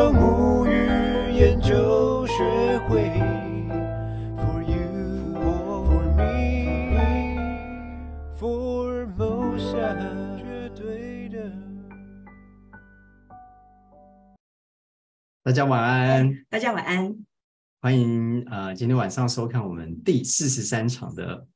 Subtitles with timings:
[0.00, 0.70] 双母语
[1.34, 2.32] 研究学
[2.88, 3.02] 会
[4.34, 4.80] ，For you
[5.36, 6.00] or for
[6.96, 7.54] me，For
[9.14, 11.52] Mosa 绝对的。
[15.42, 17.14] 大家晚安，大家晚安，
[17.82, 21.46] 欢迎呃，今天晚上收看我们第四十三场的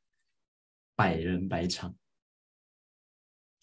[0.95, 1.95] 百人百场。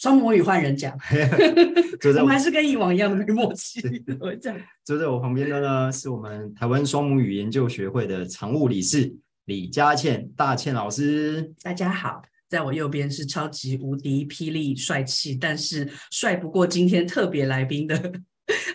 [0.01, 0.97] 双母语换人讲，
[2.17, 3.79] 我们还是跟以往一样的没默契。
[4.19, 11.53] 我讲，坐在我旁边的呢，是我们台湾双母语研究学会的常务理事李佳倩大倩老师。
[11.61, 12.19] 大家好，
[12.49, 17.95] 在我右边是超级无敌霹雳帅气，但是帅不过今天特别来宾的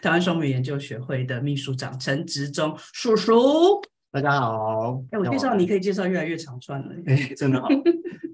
[0.01, 3.83] 台湾双母语研究学会的秘书长陈执中叔叔。
[4.13, 7.69] 大家好，哎，我介绍你可以介绍越来越长串了，哎，真的好。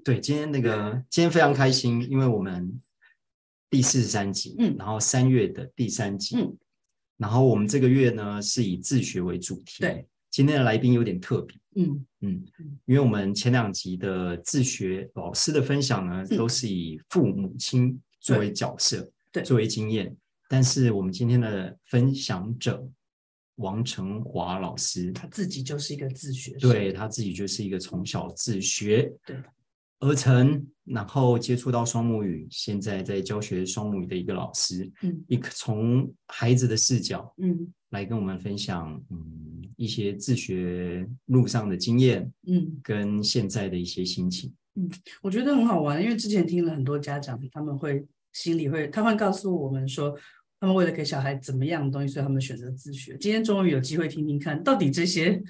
[0.03, 2.81] 对，今天那个今天非常开心，因为我们
[3.69, 6.57] 第四十三集，嗯，然后三月的第三集，嗯，
[7.17, 12.05] 然后我们这个月呢是以自学为主题，对，今天的来宾有点特别，嗯。
[12.25, 12.41] 嗯，
[12.85, 20.15] 因为我们前两集的自学老师的分享呢，嗯，都是以父母亲作为角色，对，作为经验，
[20.47, 22.87] 但是我们今天的分享者
[23.55, 29.35] 王成华老师，他自己就是一个自学，对，他自己就是一个从小自学，对。
[30.03, 44.89] 而成，然后接触到双母语，现在在教学双母语的一个老师，嗯，一个从孩子的视角，嗯，来跟我们分享，嗯，一些自学路上的经验，嗯，跟现在的一些心情，嗯，
[45.21, 50.13] 我觉得很好玩，因为之前听了很多家长，他们会心里会，他会告诉我们说，
[50.59, 53.17] 他们为了给小孩怎么样的东西，所以他们选择自学。
[53.17, 55.41] 今天终于有机会听听看，到底这些。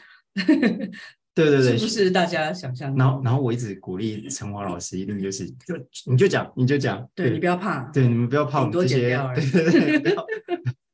[1.35, 2.95] 对对对，是不是大家想象？
[2.95, 10.25] 然后，然后我一直鼓励陈华老师，一定就是就你就讲，你就讲，对，对你不要怕，对你们 不要怕我们这些，对对对，不要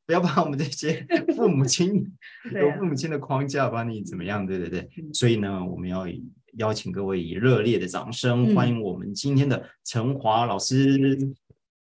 [0.06, 2.10] 不要怕我们这些父母亲
[2.54, 4.90] 有父母亲的框架把你怎么样，对对对。
[5.14, 6.08] 所以呢，我们要
[6.54, 11.18] 邀请各位以热烈的掌声欢迎我们今天的陈华老师，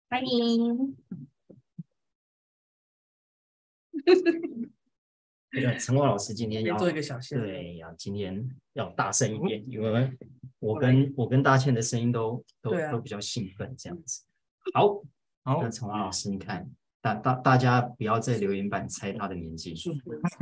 [0.09, 0.95] 欢迎。
[5.55, 10.11] 那个成华老师今天要做一个小线，对，呀今天要大声一点，因为
[10.59, 14.23] 我跟我跟大倩的声音都都都比较兴奋，这样子。
[14.73, 15.01] 好，
[15.43, 16.69] 好，那陈华老师，你看，
[17.01, 19.73] 大大大家不要在留言板猜他的年纪。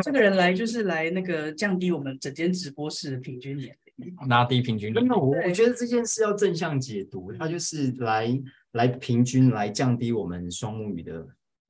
[0.03, 5.07] 这个人来就是来那个降低我们整间直播室的平均年龄，拉低平均年龄。
[5.07, 8.41] 那我我觉得这件事要正向解读，他就是来
[8.71, 11.27] 来平均来降低我们双母语的。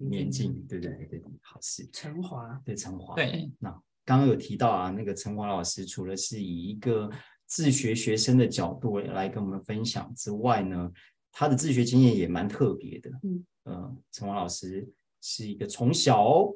[0.09, 1.87] 年近，对对对对，好事。
[1.91, 3.51] 陈华，对陈华，对。
[3.59, 3.69] 那
[4.05, 7.09] 刚刚有提到啊，那个陈华老师除了是以一个
[7.45, 10.91] 自学学生的角度来跟我们分享之外呢，
[11.31, 13.09] 他的自学经验也蛮特别的。
[13.23, 14.87] 嗯，呃，陈华老师
[15.21, 16.51] 是一个从小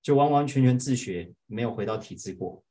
[0.00, 2.62] 就完完全全自学，没有回到体制过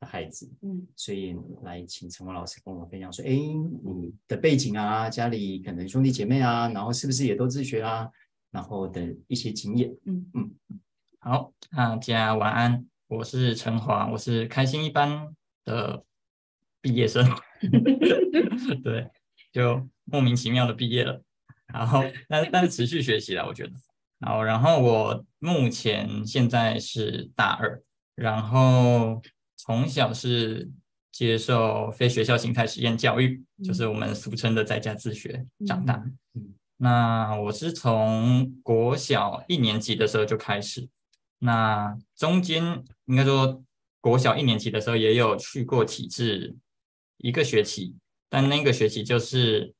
[0.00, 0.48] 的孩子。
[0.62, 8.08] 嗯，所以来请陈华老师跟我们分享说，哎，你的背景啊，家里可能兄弟姐妹啊，然后是不是也都自学啊？
[8.52, 10.30] 然后的一些经验，嗯。
[10.34, 10.50] 嗯，
[11.18, 16.04] 好，大家晚安，我是陈华，我是开心一班的
[16.82, 17.26] 毕业生，
[18.84, 19.10] 对，
[19.50, 21.22] 就莫名其妙的毕业了，
[21.72, 23.72] 然后但但是持续学习了，我觉得，
[24.18, 27.82] 然后，然后我目前现在是大二，
[28.14, 29.22] 然后
[29.56, 30.70] 从小是
[31.10, 35.94] 接受非学校形态实验教育，嗯、就是我们俗称的在家自学长大，
[36.34, 36.52] 嗯。
[36.82, 40.88] 那我是从国小一年级的时候就开始，
[41.38, 43.62] 那中间应该说
[44.00, 46.56] 国小一年级的时候也有去过体制
[47.18, 47.94] 一个学期，
[48.28, 49.72] 但那个学期就是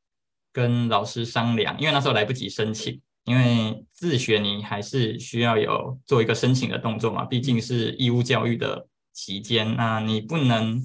[0.52, 10.80] 跟老师商量，因为那时候来不及申请，因为自学你还是需要有做一个申请的动作嘛，毕竟是义务教育的期间，那你不能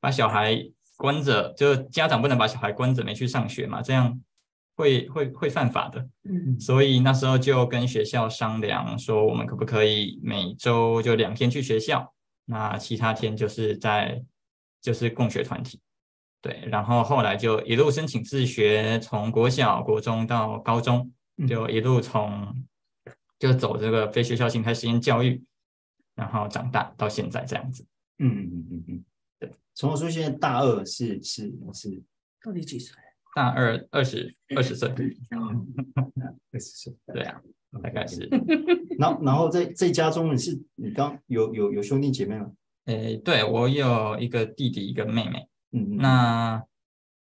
[0.00, 4.18] 把小孩关着，就家长不能把小孩关着没去上学嘛，这样。
[4.74, 12.12] 会会会犯法的，嗯，所以那时候就跟学校商量说，我们可不可以每周就两天去学校，
[12.46, 14.24] 那其他天就是在
[14.80, 15.78] 就是共学团体，
[16.40, 21.12] 对，然后后来就一路申请自学，从国小、国中到高中，
[21.46, 22.64] 就一路从
[23.38, 25.42] 就走这个非学校形态实验教育，
[26.14, 27.84] 然后长大到现在这样子，
[28.18, 29.04] 嗯嗯嗯嗯，
[29.38, 32.02] 对，从我说现在大二是是是，
[32.42, 32.96] 到底几岁？
[33.34, 34.88] 大二二十二十岁，
[36.52, 37.40] 二十岁，对啊，
[37.82, 38.28] 大概是。
[38.98, 42.50] 然后，然后在在家中，你是你刚有有有兄弟姐妹吗？
[42.86, 45.46] 诶，对，我有一个弟弟，一个妹妹。
[45.72, 46.62] 嗯，那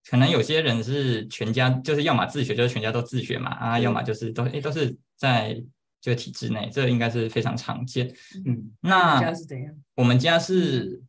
[0.09, 5.61] 可能有些人是全家，就是要么自学，就是全家都自学嘛，啊，要么就是都诶都是在
[6.01, 8.07] 这个体制内，这应该是非常常见。
[8.45, 9.71] 嗯，那家是怎样？
[9.95, 10.99] 我们家是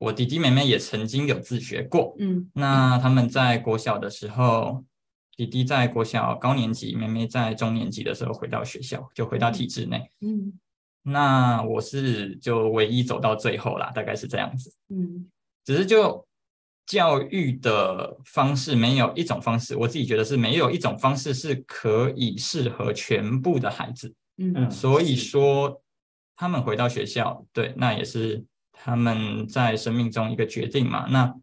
[0.00, 2.16] 我弟弟妹妹也曾经有自学过。
[2.18, 4.82] 嗯，那他们在国小的时候，
[5.36, 10.10] 弟弟在国小高年级，妹妹在中年级的时候回到学校，就回到体制内。
[10.22, 10.58] 嗯，
[11.02, 14.72] 那我是就唯一走到最后啦，大概是这样子。
[14.88, 15.30] 嗯，
[15.66, 16.26] 只是就
[16.86, 24.14] 教育的方式，没有一种方式，我自己觉得是没有一种方式是可以适合全部的孩子。
[24.38, 25.82] 嗯，所以说
[26.36, 28.42] 他们回到学校，对，那也是
[28.82, 31.06] 他们在生命中一个决定嘛。
[31.08, 31.34] 那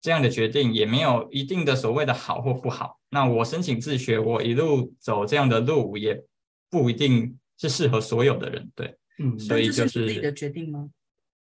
[0.00, 3.00] 这样的决定也没有一定的所谓的好或不好。
[3.10, 6.22] 那我申请自学，我一路走这样的路，也
[6.68, 8.70] 不一定是适合所有的人。
[8.74, 10.88] 对，嗯，所以就是自己的决定吗？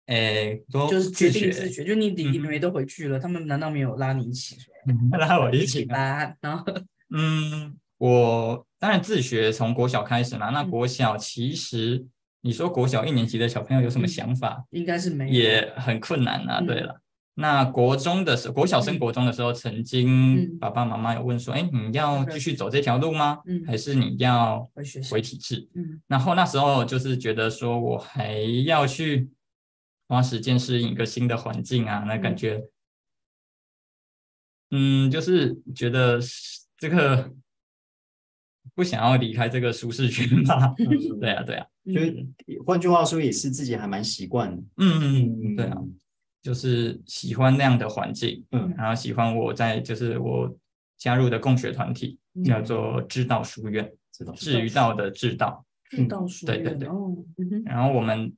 [0.07, 4.55] 诶，都就是决定自学，学，就你弟弟妹妹都回去了，他们难道没有拉你一起？
[5.17, 6.63] 拉我 一起吧，然后，
[7.09, 10.51] 嗯，我当然自学从国小开始嘛。
[10.51, 12.05] 那国小其实
[12.45, 14.63] 你说国小一年级的小朋友有什么想法？
[14.69, 16.61] 应该是没有，也很困难啊。
[16.61, 17.01] 对了。
[17.33, 23.39] 那国中的时候，国小升国中的时候，曾经爸爸妈妈有问说：“哎，你要继续走这条路吗？
[23.65, 24.69] 还是你要
[25.09, 29.27] 回体制？”嗯，然后那时候就是觉得说我还要去
[30.07, 32.63] 花时间适应一个新的环境啊，那感觉，
[34.69, 36.19] 嗯，就是觉得
[36.77, 37.33] 这个
[38.73, 40.73] 不想要离开这个舒适圈吧。
[41.19, 42.25] 对啊，对啊，就是
[42.65, 44.63] 换句话说，也是自己还蛮习惯的。
[44.77, 45.77] 嗯嗯嗯，对啊。
[46.41, 50.55] 就是喜欢那样的环境，嗯，然后喜欢我在就是我
[50.95, 53.91] 加入的共学团体，嗯、叫做知道书院，
[54.35, 58.31] 知于道的知道，知道书院，对对对，哦嗯、然后我们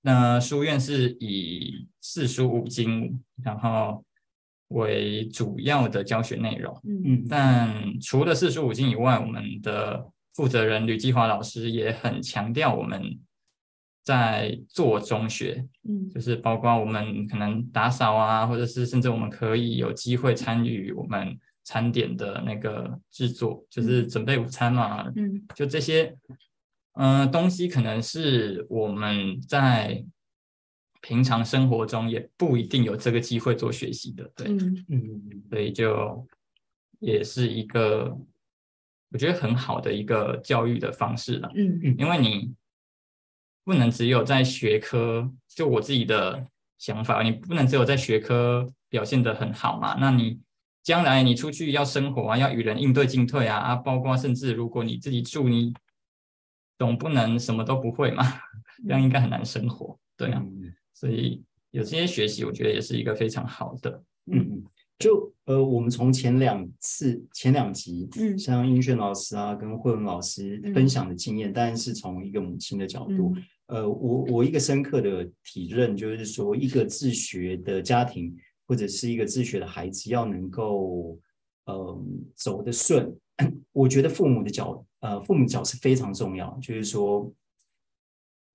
[0.00, 4.02] 那、呃、书院是以四书五经然后
[4.68, 13.18] 为主要的教学内容，嗯，但除了四书五经以外，我们的负责人吕继华老师也很强调我们。
[14.04, 26.16] 在做中学，嗯，就是包括我们可能打扫啊，或者是甚至我们可以有机会参与我们餐点的那个制作，就是准备午餐嘛，嗯，就这些，
[26.94, 30.02] 嗯、呃，东西可能是我们在
[31.00, 36.26] 平常生活中也不一定有这个机会做学习的，对，嗯嗯，所以就
[37.00, 38.16] 也是一个
[39.10, 42.54] 我觉得很好的一个教育的方式了，嗯嗯，因为你。
[43.64, 46.42] 不能只有在学科，就我自己的
[46.78, 49.94] 想法，你不能只有在学科表现得很好嘛？
[50.00, 50.40] 那你
[50.82, 55.74] 将来你出去要生活啊，要与人应对进退啊，啊，包括甚至如果你自己住，你
[56.78, 58.24] 总不能什么都不会嘛？
[58.88, 60.42] 这样应该很难生活，对啊。
[60.98, 61.40] 所以
[61.70, 64.02] 有这些学习，我觉得也是一个非常好的。
[64.26, 64.64] 嗯嗯，
[64.98, 73.32] 就呃，我们从前两次、前两集，嗯，像英炫老师啊，跟慧文老师分享的经验，当然是从一个母亲的角度。
[73.66, 78.36] 呃，我我一个深刻的体认就是说，一个自学的家庭
[78.66, 81.16] 或者是一个自学的孩子要能够
[81.66, 82.04] 呃
[82.34, 83.16] 走得顺，
[83.72, 86.58] 我觉得父母的角呃父母角是非常重要。
[86.60, 87.32] 就是说，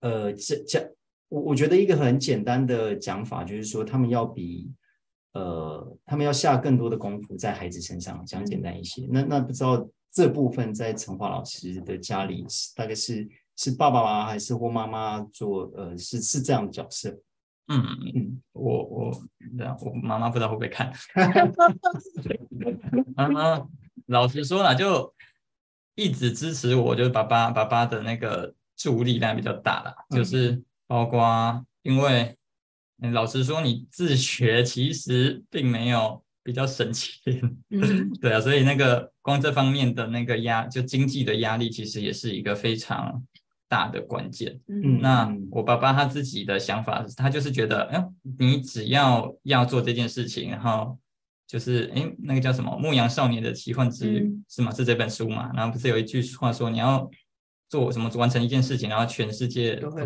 [0.01, 0.93] 呃，这这
[1.33, 4.71] 我我觉得一个很简单的讲法就是说，他们要比
[5.33, 9.07] 呃他们要下更多的功夫在孩子身上，讲简单一些。
[9.09, 12.45] 那那不知道这部分在陈华老师的家里
[12.75, 13.27] 大概是。
[13.55, 14.25] 是爸爸吗？
[14.25, 15.71] 还是或妈妈做？
[15.75, 17.07] 呃，是是这样的角色。
[17.67, 17.85] 嗯
[18.15, 19.11] 嗯，我我
[19.55, 20.91] 这样，我妈妈不知道会不会看。
[23.15, 23.63] 妈妈
[24.07, 25.13] 老实说了，就
[25.93, 30.59] 一直支持我，就是爸爸爸爸的那个助力量比较大啦，就是
[30.93, 32.35] 包括因为
[33.11, 37.11] 老实说，你自学其实并没有比较省钱。
[37.71, 43.25] 嗯， 对啊，所以那个光这方面的那个压，就经济的压力，其实也是一个非常。
[43.69, 48.07] 大的关键，嗯，那我爸爸他自己的想法，他就是觉得，哎，
[48.37, 50.95] 你只要要做这件事情，然后
[51.47, 54.71] 就是，哎，那个叫什么《牧羊少年的奇幻之旅》嗯、是吗？
[54.71, 55.49] 是这本书嘛？
[55.55, 57.09] 然后不是有一句话说，你要
[57.67, 60.05] 做什么完成一件事情，然后全世界，都会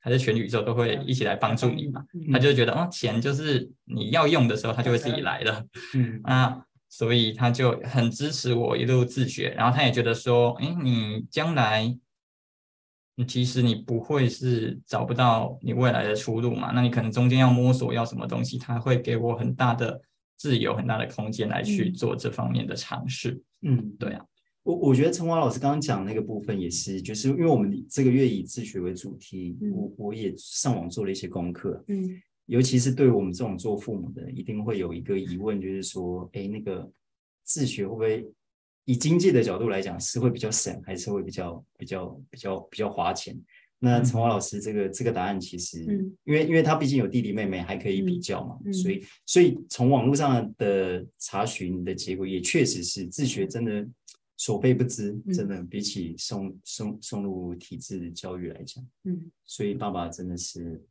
[0.00, 2.04] 还是全宇宙都会一起来帮助你嘛？
[2.14, 5.64] 嗯、他就觉得，哦，钱就是你要用的时候，他就会自己来了。
[5.94, 11.96] 嗯，啊，所以他就很支持我一路自学，然后他也觉得说，哎，你将来。
[13.28, 16.72] 其实你不会是找不到你未来的出路嘛？
[16.74, 20.00] 那你可能中间要摸索要什么东西，他会给我很大的
[20.38, 23.38] 自由、很大的空间来去做这方面的尝试。
[23.60, 24.24] 嗯，对啊，
[24.70, 31.82] 我我觉得陈华老师刚刚讲那个部分也是，就是因为我们这个月以自学为主题，嗯、我我也上网做了一些功课。
[31.88, 36.88] 嗯，尤其是对我们这种做父母的，一定会有一个疑问，就是说，哎，那个
[37.44, 38.26] 自学会不会？
[38.86, 43.38] 以经济的角度来讲，是会比较省，还是会比较比较比较比较花钱？
[43.78, 53.86] 那陈华老师这个这个答案其实，嗯，因为因为他毕竟有弟弟妹妹，还可以比较嘛，所以所以从网络上的查询的结果，也确实是自学真的
[54.40, 60.82] 所备不知，真的比起送送送入体制教育来讲，嗯，所以爸爸真的是，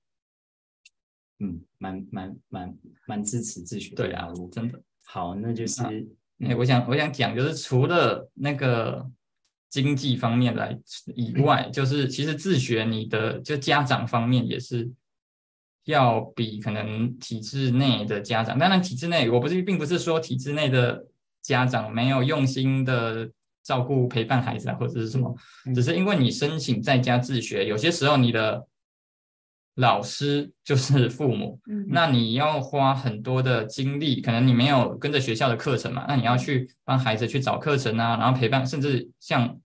[1.39, 2.77] 嗯，蛮蛮蛮
[3.07, 4.79] 蛮支持自学的，对啊，真的。
[5.03, 6.05] 好，那就是，哎、
[6.37, 9.09] 嗯，我想我想讲，就是除了那个
[9.67, 10.79] 经济方面来
[11.15, 14.87] 以外，嗯、就是其实自学你的就家长方面也是
[15.85, 21.07] 要比可能体制内的家长，当然体制内我不是并不是说体制内的
[21.41, 23.31] 家长没有用心的
[23.69, 25.35] 照顾陪伴孩子啊，或者是什么，
[25.65, 28.65] 嗯、只是因为你申请在家自学，有些时候你的。
[29.75, 39.57] 老师就是父母，嗯，那你要花很多的精力，可能你没有跟着学校的课程嘛，那你要去帮孩子去找课程啊，然后陪伴，甚至像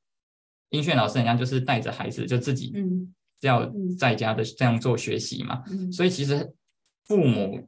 [0.71, 3.69] 音炫老师一样，就是带着孩子就自己，嗯，要
[3.99, 6.49] 在家的这样做学习嘛，嗯，所以其实
[7.09, 7.67] 父母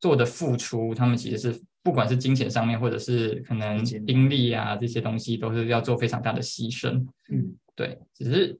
[0.00, 8.58] 做的付出，他们其实是不管是金钱上面，或者是可能精力啊这些东西，都是要做非常大的牺牲，嗯，对，只是。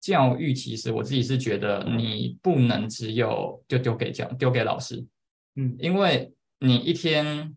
[0.00, 5.06] 教育其实我自己是觉得你不能只有就丢给教丢给老师，
[5.54, 7.54] 嗯，因为你一天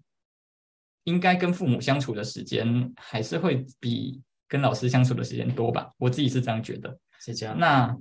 [1.06, 6.96] 应该跟父母相处的时间还是会比跟老师相处的时间多吧，我自己是这样觉得。
[7.20, 7.58] 是这样。
[7.58, 7.98] 那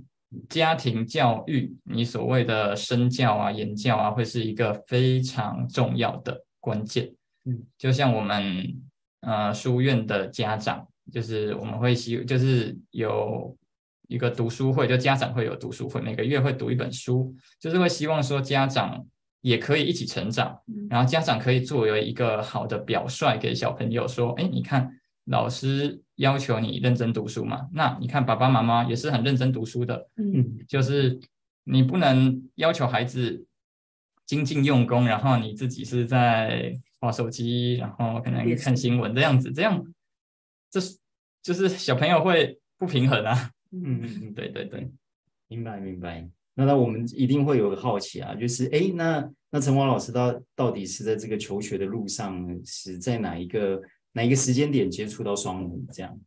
[0.50, 7.12] 家庭教育，你所谓的身教啊、言教啊，会是一个非常重要的关键。
[7.44, 8.74] 嗯，就像我们
[9.20, 13.56] 呃书院的家长，就是我们会希就是有。
[14.06, 19.02] 一个读书会，就家长会有读书会，每个月会读一本书，就是会希望说家长
[19.40, 24.90] 也可以一起成长，然后家长可以作为一个好的表率给小朋友说，哎，你看
[25.24, 31.18] 老师要求你认真读书嘛，那你看爸爸妈妈也是很认真读书的，嗯，就是
[31.64, 33.46] 你不能要求孩子
[34.26, 39.84] 精进用功，然后你自己是在滑手机，然后可能看新闻这样子，这样
[40.70, 40.98] 这是
[41.42, 43.50] 就是小朋友会不平衡啊。
[43.70, 44.90] 嗯嗯嗯，对对对，
[45.48, 46.28] 明白明白。
[46.54, 56.20] 那那我们一定会有个好奇啊，就是哎，那那陈华老师到到底是在这个求学的路上是在哪一个哪一个时间点接触到双母这样？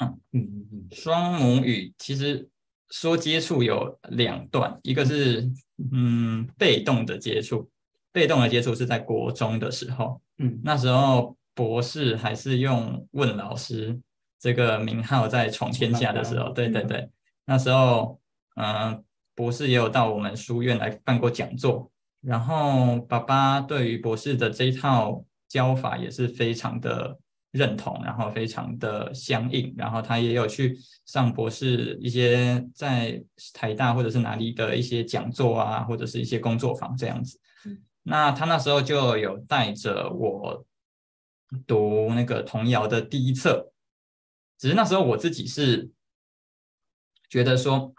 [0.00, 2.48] 嗯嗯嗯嗯，双母语其实
[2.90, 5.48] 说接触有两段，一个是
[5.92, 7.68] 嗯被动的接触，
[8.12, 13.98] 被动的接触是在国中的时候，嗯，那时候博士还是用问老师。
[14.40, 17.10] 这个名号在闯天下的时候，对对对，
[17.44, 18.20] 那时候，
[18.54, 19.04] 嗯、呃，
[19.34, 27.18] 博士也有到我们书院来办过讲座，然后爸爸对于博士的这一套教法也是非常的
[27.52, 33.22] 认同，然后非常的相应，然后他也有去上博士一些在
[33.54, 37.40] 台大或者是哪里的一些讲座啊，或者是一些工作坊这样子。
[38.02, 40.64] 那他那时候就有带着我
[41.66, 43.72] 读那个童谣的第一册。
[44.58, 45.90] 只是那时候我自己是
[47.28, 47.94] 觉得说，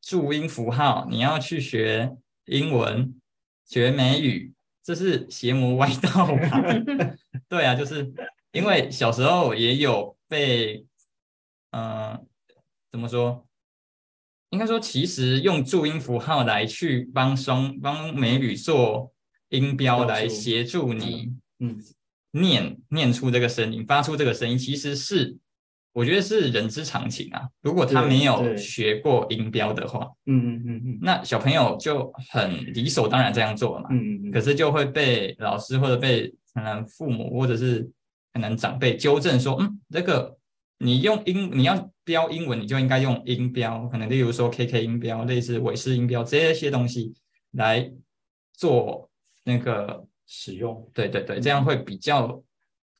[0.00, 3.18] 注音符号你要去学英文、
[3.64, 4.54] 学美语，
[4.84, 6.62] 这是邪魔歪道吧？
[7.48, 8.12] 对啊，就是
[8.52, 10.84] 因为小时候也有被，
[11.70, 12.20] 嗯、呃，
[12.90, 13.46] 怎么说？
[14.50, 19.12] 应该说，其实用注音符号来去帮双帮美语做
[19.48, 21.78] 音标来协助你，嗯。
[22.32, 25.34] 念念出这个声音，发出这个声音，其实是
[25.92, 27.48] 我觉得是人之常情啊。
[27.62, 33.88] 如果他没有学过音标的话，嗯嗯嗯嗯，那小朋友就很理所当然这样做了嘛。
[33.90, 34.30] 嗯嗯嗯。
[34.30, 37.88] 可是就会被老师或者被可能父母或者是
[38.32, 40.36] 可能长辈纠正说，嗯，这个
[40.78, 47.14] 你用英你要标英文，你就应该用音标，可能例如说 KK 音标，类似韦氏音标这些东西
[47.52, 47.92] 来
[48.52, 49.08] 做
[49.44, 50.04] 那个。
[50.28, 52.42] 使用，对对对，这样会比较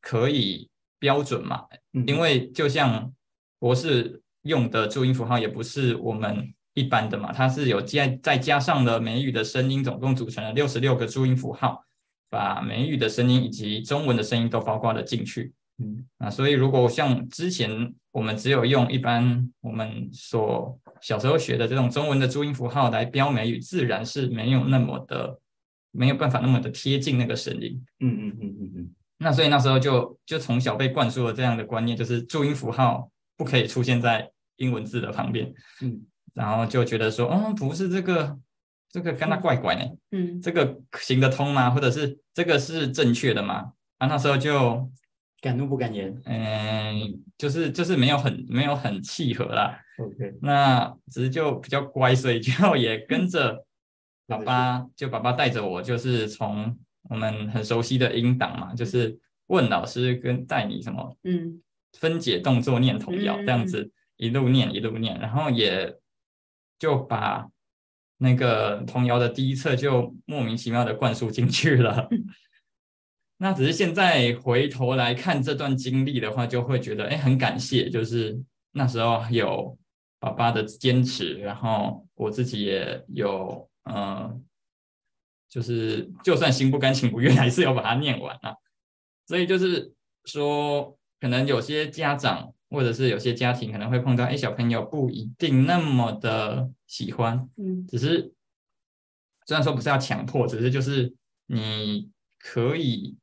[0.00, 0.70] 可以
[1.00, 1.64] 标准嘛？
[1.92, 3.12] 嗯、因为就像
[3.58, 11.82] 博士用的注音符号也不是我们一般的嘛，它是有加再加上了美语的声音，总共组成了六十六个注音符号，
[12.28, 15.52] 把美语的声音以及中文的声音都包括了进去。
[15.78, 25.38] 嗯，啊，所以如果像之前我们只有用一般我们所小时候学的这种中文的注音符号来标美语，自然是没有那么的。
[25.98, 28.90] 没有办法那么的贴近那个声音，嗯嗯嗯嗯嗯。
[29.16, 36.02] 那所以那时候就就从小被灌输了这样的观念，就是注音符号不可以出现在英文字的旁边，嗯。
[36.34, 38.38] 然后就觉得说，哦，不是这个，
[38.96, 41.68] 这个跟他怪怪呢，嗯，这个行得通吗？
[41.68, 43.72] 或者是这个是正确的吗？
[43.98, 44.90] 啊，那时候就
[45.42, 46.18] 敢怒不敢言。
[46.24, 49.78] 嗯，就是就是没有很没有很契合啦。
[49.98, 53.66] OK，那只是就比较乖，所以就也跟着
[54.26, 56.74] 爸爸，就爸爸带着我，就是从
[57.10, 59.14] 我们很熟悉的音档嘛，就是
[59.48, 61.60] 问老师跟带你什么，嗯，
[61.98, 65.94] 分解动作念童谣这样子一路念一路念，然后也
[66.78, 67.46] 就把。
[68.18, 72.08] 那个童谣的第一册就莫名其妙的灌输进去了，
[73.38, 78.40] 那只是现在回头来看这段经历的话，就会觉得哎，很感谢，就是
[78.72, 79.78] 那时候有
[80.18, 84.44] 爸爸的坚持，然后我自己也有，嗯，
[85.48, 88.54] 就是就算心不甘情不愿，还是要把它念完啊。
[89.26, 89.92] 所以就是
[90.24, 92.52] 说，可能有些家长。
[92.68, 98.32] 或者是有些家庭可能会碰到，哎，小朋友不一定那么的喜欢，嗯，只是
[99.46, 101.12] 虽然说不是要强迫，只是就是
[101.46, 103.16] 你可以，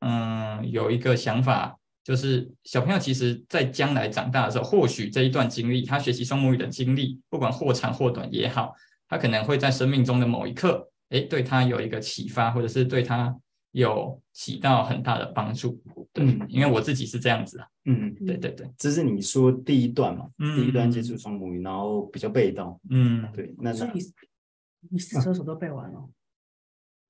[0.00, 8.74] 嗯，有一个想法，就是小朋友其实在将来长大的时候，或许这一段经历，他学习双母语的经历，不管或长或短也好，
[9.08, 13.34] 他可能会在生命中的某一刻，哎，对他有一个启发，或者是对他。
[13.72, 15.80] 有起到很大的帮助，
[16.12, 24.00] 对，嗯、因为我自己是这样子啊，嗯，对对对，这是你说第一段嘛，嗯、第一段接触双母语，然后比较被动，嗯，对，那那你
[24.90, 26.04] 你四车手都背完了，啊、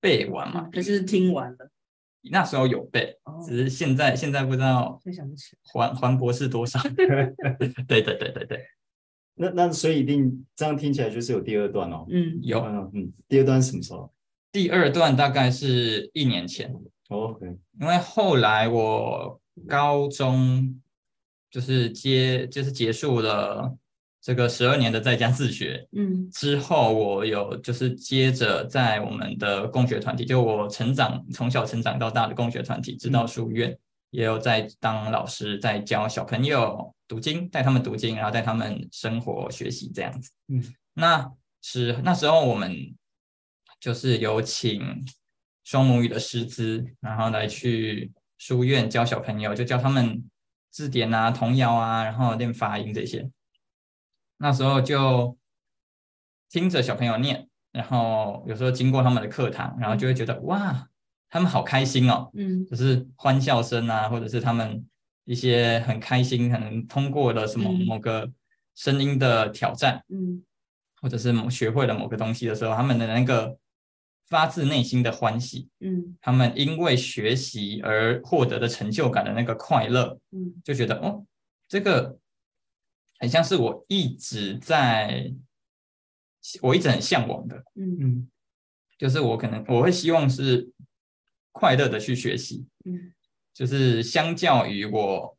[0.00, 1.70] 背完嘛，就是听完了，
[2.30, 7.06] 那时候有背，哦、只是现在现在不知道，想不起还还博士多少， 对
[8.02, 8.66] 对对对对，
[9.34, 12.60] 那那所以一定这样听起来就是有第二段哦，嗯，有，
[12.92, 14.12] 嗯，第二段什么时候？
[14.50, 16.74] 第二段大概是一年前
[17.08, 17.46] ，OK，
[17.80, 20.80] 因为后来我高中
[21.50, 23.76] 就是接就是结束了
[24.22, 33.78] 这个十二年的在家自学，嗯，之后我有就是接着在我们的共学团体，就我成长从小成长到大的共学团体，直到书院，嗯、
[34.12, 40.62] 也有在当老师，在教小朋友读经，带他们读经，然后带他们生活学习这样子，嗯，
[40.94, 41.30] 那
[41.60, 42.94] 是那时候我们。
[43.80, 45.04] 就是有请
[45.62, 50.24] 双母语的师资，然后来去书院教小朋友，就教他们
[50.70, 53.30] 字典啊、童谣啊，然后练发音这些。
[54.38, 55.36] 那时候就
[56.48, 60.88] 听着小朋友念，然后有时候经过他们的课堂，然后就会觉得哇，
[61.28, 64.84] 他们好开心哦，嗯，就是欢笑声啊，或者是他们
[65.24, 68.28] 一些很开心，可能通过了什么某个
[68.74, 70.42] 声音的挑战，嗯，
[71.00, 73.56] 或者是某学会了某个东西的时候，他们的那个。
[74.28, 81.24] 发自内心的欢喜，嗯，他们因为学习而获得的成就感的那个快乐，嗯，就觉得哦，
[81.66, 82.18] 这个
[83.18, 85.32] 很像是我一直在，
[86.60, 87.96] 我一直很向往的，嗯。
[88.00, 88.30] 嗯，
[88.98, 90.70] 就是我可能我会希望是
[91.52, 93.14] 快乐的去学习，嗯，
[93.54, 95.38] 就是相较于我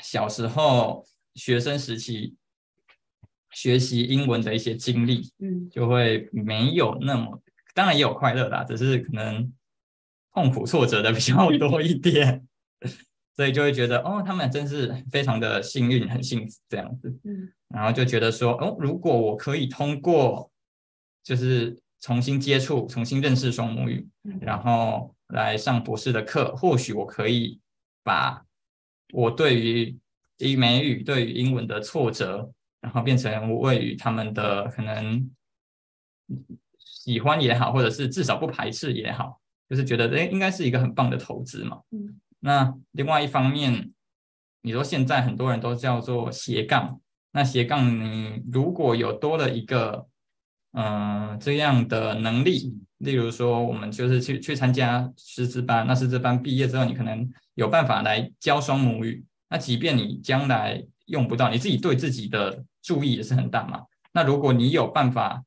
[0.00, 2.36] 小时候学生时期
[3.50, 7.42] 学习英文的一些经历，嗯，就会没有那么。
[7.74, 9.52] 当然也有快乐的，只是可能
[10.32, 12.46] 痛苦挫折的比较多一点，
[13.36, 17.16] 所以就会觉得哦，他们真是非常的幸运，很幸福这样子。
[17.24, 20.50] 嗯，然后就觉得说哦，如果我可以通过
[21.22, 24.08] 就是重新接触、重新认识双母语，
[24.40, 27.60] 然后来上博士的课，或许我可以
[28.02, 28.44] 把
[29.12, 29.96] 我对于
[30.38, 35.30] 英美语、对于英文的挫折，然后变成我为与他们的可能。
[37.02, 41.78] 喜欢也好，或者是至少不排斥也好，就是觉得诶，应该是一个很棒的投资嘛。
[41.92, 42.20] 嗯。
[42.40, 43.90] 那另外一方面，
[44.60, 47.00] 你说现在很多人都叫做斜杠，
[47.32, 50.06] 那斜杠你如果有多了一个
[50.72, 59.24] 嗯、呃、这样的能力，例如说我们就是去去参加师资班，那师资班毕业之后，你可能有办法来教双母语。
[59.48, 63.84] 那即便你将来用不到，你自己对自己的注意也是很大嘛。
[64.12, 65.42] 那如果你有办法。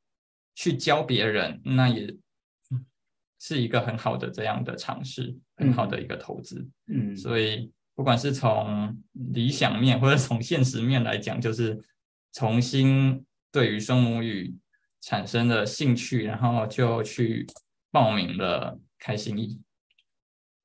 [0.55, 2.15] 去教别人，那也
[3.39, 6.67] 是一个很好的这样的尝试，很好的一个投资。
[6.87, 11.79] 嗯，所以不管是从理想面或者从现实面来讲，就是
[12.31, 14.55] 重新对于双母语
[15.01, 17.45] 产生了兴趣，然后就去
[17.91, 19.59] 报名了开心译。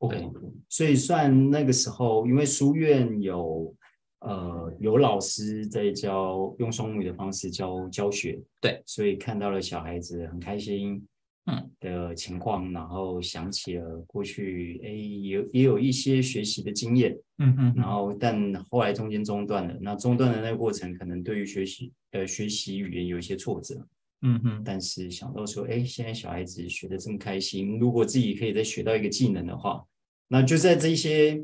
[0.00, 3.74] 对，okay, 所以算那个时候，因为书院有。
[4.20, 11.06] 呃，有老师在教用双母语的方式教教学，对，所以看到了小孩子很开心，
[11.46, 11.70] 嗯。
[11.80, 23.76] 的情况，嗯、然后想起了过去，哎，有也有一些学习的经验，嗯嗯，然后但后来中间中断了，那中断的那个过程，可能对于学习呃学习语言有一些挫折，
[24.22, 29.84] 嗯嗯，但是想到说，哎，现在小孩子学的这么开心，如果自己可以再学到一个技能的话，
[30.26, 31.40] 那就在这些。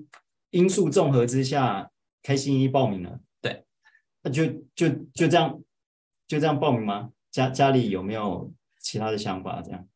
[0.50, 1.90] 因素综合之下，
[2.24, 3.20] 开心一报名了。
[3.40, 3.64] 对，
[4.22, 5.60] 那就就就这样
[6.26, 7.10] 就这样报名吗？
[7.30, 9.62] 家家里有没有其他的想法？
[9.62, 9.86] 这样？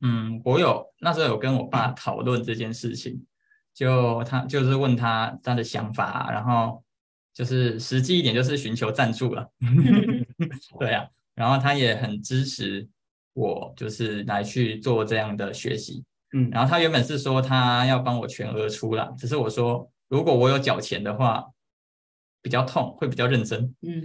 [0.00, 3.24] 嗯，我有那时候有跟我爸讨论这件事情，
[3.72, 6.82] 就他就是问他他的想法，然后
[7.32, 9.50] 就是实际一点就是寻求赞助了。
[10.78, 12.88] 对啊，然后他也很支持
[13.32, 16.04] 我，就是来去做这样的学习。
[16.32, 21.44] 嗯，然后他原本是说他要帮我全额出啦，只是我说如果我有缴钱的话，
[22.44, 23.74] 比较痛，会比较认真。
[23.80, 24.02] 嗯，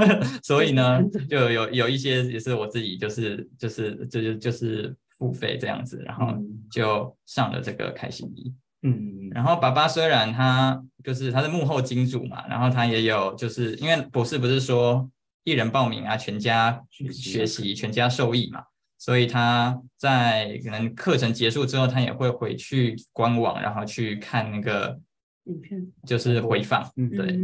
[0.42, 6.34] 所以呢，就有有一些也是我自己就是就是就是就是付费这样子，然后
[6.70, 8.50] 就上了这个开心一。
[8.80, 15.06] 嗯，然后爸爸虽然他就是他是幕后金主嘛，然后他也有就是因为博士不是说
[15.44, 18.62] 一人报名啊，全家学习，全家受益嘛，
[18.98, 24.98] 所以他在可能课程结束之后，他也会回去官网，然后去看那个。
[25.44, 27.38] 影片就是回放，嗯，对。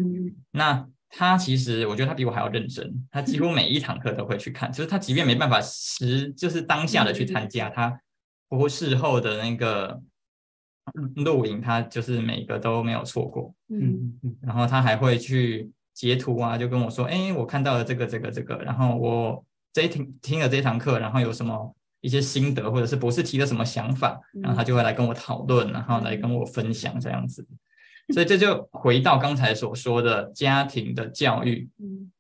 [0.53, 4.71] 那他其实，我觉得他比我还要认真，他几乎每一堂课都会去看。
[4.71, 7.99] 就是他即便没办法实，就是当下的去参加，他
[8.49, 10.01] 包括事后的那个
[11.17, 13.55] 录影，他就是每个都没有错过。
[13.69, 14.37] 嗯嗯。
[14.43, 27.47] 然后他还会去截图啊，就跟我说：“哎，我看到了这个这个这个，然后我这一听听了这堂课，然后有什么一些心得，或者是博士提的什么想法，然后他就会来跟我讨论，然后来跟我分享这样子。”
[28.15, 31.69] 所以这就回到刚才所说的家庭的教育，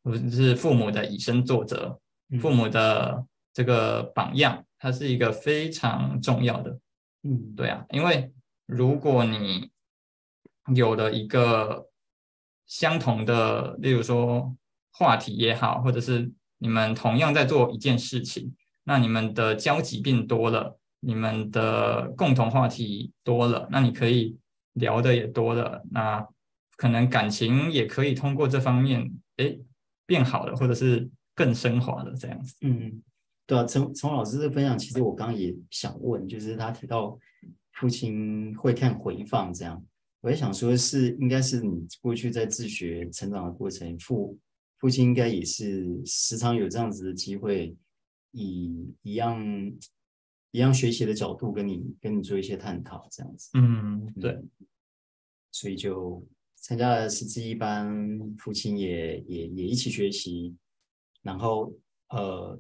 [0.05, 1.99] 或者是父母的以身作则，
[2.41, 3.25] 父母的
[3.55, 6.79] 这个榜样，它是一个非常重要的。
[7.23, 8.31] 嗯，对啊，因为
[8.67, 9.71] 如果你
[10.75, 11.89] 有了一个
[12.67, 14.55] 相同的，例如说
[14.93, 24.37] 话题也好，或者是你们同样在做一件事情，那你们的交集变多了，你们的共同话题多了，那你可以。
[24.79, 26.27] 聊的也多了，那
[26.77, 29.59] 可能感情也可以通过这方面，哎，
[30.07, 32.55] 变好了，或者是更升华了这样子。
[32.63, 33.03] 嗯，
[33.47, 37.19] 对啊，从从老师的分享，其实我刚刚也想问，就是他提到
[37.73, 39.85] 父亲会看回放这样，
[40.21, 44.39] 我也想说是应该是你过去在自学成长的过程，父
[44.79, 47.77] 父亲应该也是时常有这样子的机会，
[48.33, 49.45] 以一样。
[50.51, 53.51] 一样学习的角度跟你跟你做一些探讨，这样子。
[53.55, 54.41] 嗯，对。
[55.51, 57.89] 所以就参加了师资一班，
[58.39, 60.57] 父亲也也也一起学习。
[61.23, 61.73] 然后
[62.09, 62.59] 呃，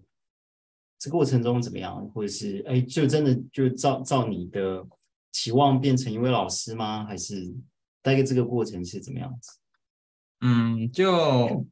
[0.98, 2.06] 这过程中怎么样？
[2.10, 4.86] 或者是哎，就真的就照照你的
[5.32, 7.06] 期望变成一位老师吗？
[7.06, 7.54] 还是
[8.02, 9.58] 大概这个过程是怎么样子？
[10.40, 11.66] 嗯，就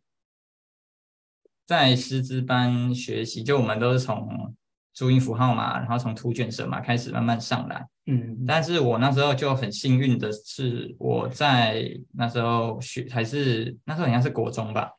[1.66, 4.54] 在师资班学习，就我们都是从。
[4.96, 14.90] 注音符号嘛，然后从图卷舌嘛开始慢慢上来，嗯，但是我那时候就很幸运的是，我在那时候学还是那时候好像是国中吧，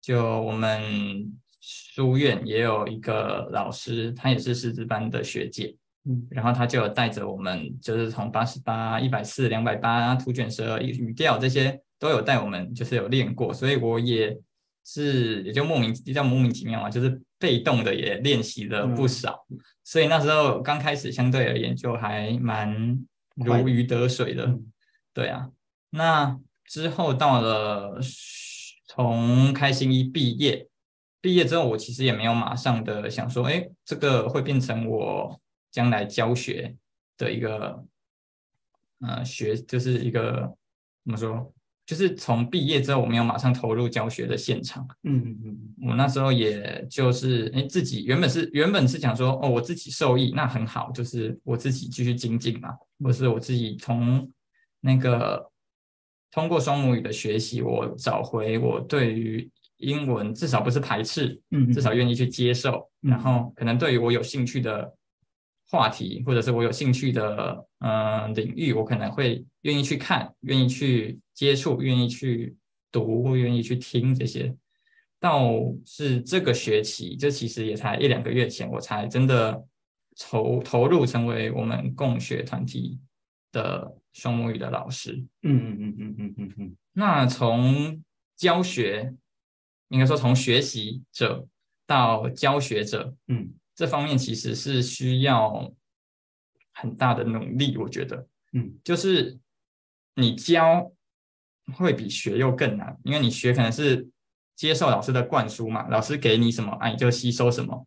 [0.00, 0.80] 就我们
[1.60, 5.76] 书院也有一个老师，他也是师资班的学姐，
[6.08, 14.34] 嗯，然后他就有带着我们，就是从八十八、一百四、两百八图卷舌、语调这些都有带我们，就是有练过，所以我也
[14.86, 17.20] 是也就莫名比较莫名其妙嘛，就是。
[17.38, 22.98] 被动的也练习了不少，嗯、所以那时候刚开始相对而言就还蛮
[23.34, 24.72] 如鱼得水的，嗯、
[25.12, 25.50] 对啊。
[25.90, 28.00] 那之后到了
[28.86, 30.66] 从开心一毕业，
[31.20, 35.38] 毕业之后我其实也没有马上的想说，哎，这个会变成我
[35.70, 36.74] 将来教学
[37.18, 37.84] 的一个，
[39.00, 40.56] 呃，学就是一个
[41.04, 41.52] 怎么说？
[41.86, 44.84] 就是从毕业之后，我没有马上投入教学的现场。
[45.04, 52.70] 嗯嗯嗯，我那时候也就是，哎，自己原本是原本是想说，哦，我自己受益，那很好，就是我自己继续精进嘛，
[53.04, 54.28] 或是我自己从
[54.80, 55.48] 那个
[56.32, 64.92] 通过双母语的学习，我找回我对于英文至少不是排斥，嗯，至少愿意去接受，然后可能对于我有兴趣的
[65.68, 71.20] 话题，或者是我有兴趣的嗯领域，我可能会愿意去看，愿意去。
[71.36, 72.56] 接触，愿意去
[72.90, 74.56] 读，愿意去听这些，
[75.20, 75.52] 到
[75.84, 79.62] 是这个学期，这其实也才一两个月前，我才真的
[80.18, 82.98] 投投入成为我们共学团体
[83.52, 85.12] 的双母语的老师。
[85.42, 86.76] 嗯嗯嗯嗯嗯嗯嗯。
[86.94, 88.02] 那从
[88.34, 89.12] 教学，
[89.88, 91.46] 应该说从学习者
[91.86, 95.72] 到教学者，嗯，这方面其实是需要
[96.72, 99.38] 很大的努力，我觉得，嗯，就是
[100.16, 100.90] 你教。
[101.74, 104.08] 会比学又更难，因为你学可能是
[104.54, 107.84] 接受老师的灌输嘛，老师给你什么，啊，你就吸收什么。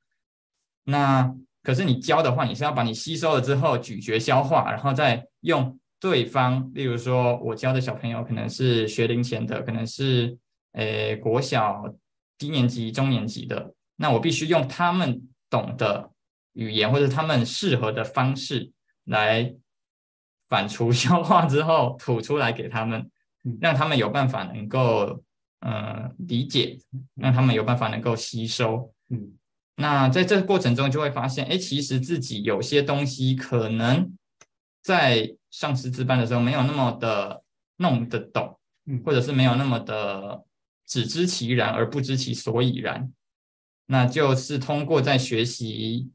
[0.83, 10.37] 那可是你教的话，你是要把你吸收了之后咀嚼消化，然后再用对方，例如说我教的小朋友可能是学龄前的，可能是
[10.73, 11.81] 诶国小
[12.37, 16.11] 低年级、中年级的，那我必须用他们懂的
[16.53, 18.71] 语言或者他们适合的方式
[19.05, 19.55] 来
[20.47, 23.09] 反刍消化之后吐出来给他们，
[23.61, 25.23] 让他们有办法能够
[25.59, 26.77] 嗯、呃、理解，
[27.15, 28.93] 让他们有办法能够吸收。
[29.09, 29.33] 嗯，
[29.75, 34.11] 那在这个过程中就会发现，哎，其实自己有些东西可能
[34.81, 37.43] 在上师资班的时候没有那么的
[37.77, 38.59] 弄得懂，
[39.05, 40.43] 或者是没有那么的
[40.85, 43.11] 只知其然而不知其所以然。
[43.91, 46.11] 那就是通过在学习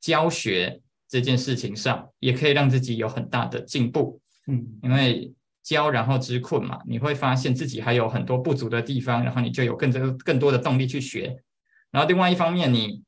[0.00, 4.18] 教学这件事情上，也可以让自己有很大的进步。
[4.46, 5.30] 嗯，因为
[5.62, 11.42] 教然后知困嘛，你会发现自己还有很多不足的地方，然后你就有更多更多的动力去学。
[11.90, 13.02] 然后另外一方面，你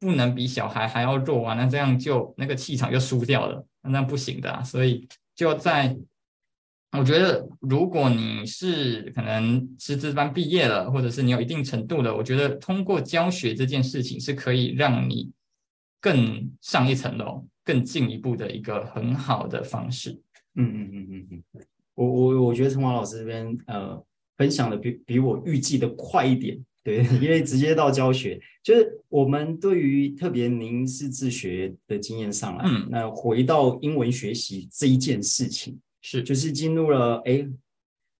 [0.00, 4.64] 不能比小孩还要弱啊，那这样就那个气场就输掉了，那不行的啊。
[4.64, 5.96] 所以就在
[6.98, 15.30] 我觉得，如果你是可能师资班毕业了，或者是你有一定程度的，我觉得通过教学这件事情是可以让你
[16.00, 20.10] 更上一层楼、更进一步的一个很好的方式。
[20.54, 21.62] 嗯嗯嗯嗯嗯，
[21.94, 24.04] 我我我觉得陈华老师这边呃
[24.36, 26.62] 分享的比比我预计的快一点。
[26.84, 36.22] 对， 因为直接到教学，就是我们对于特别您是自学的经验上来，嗯，那回到英文学习这一件事情，是。
[36.22, 37.48] 就是进入了哎，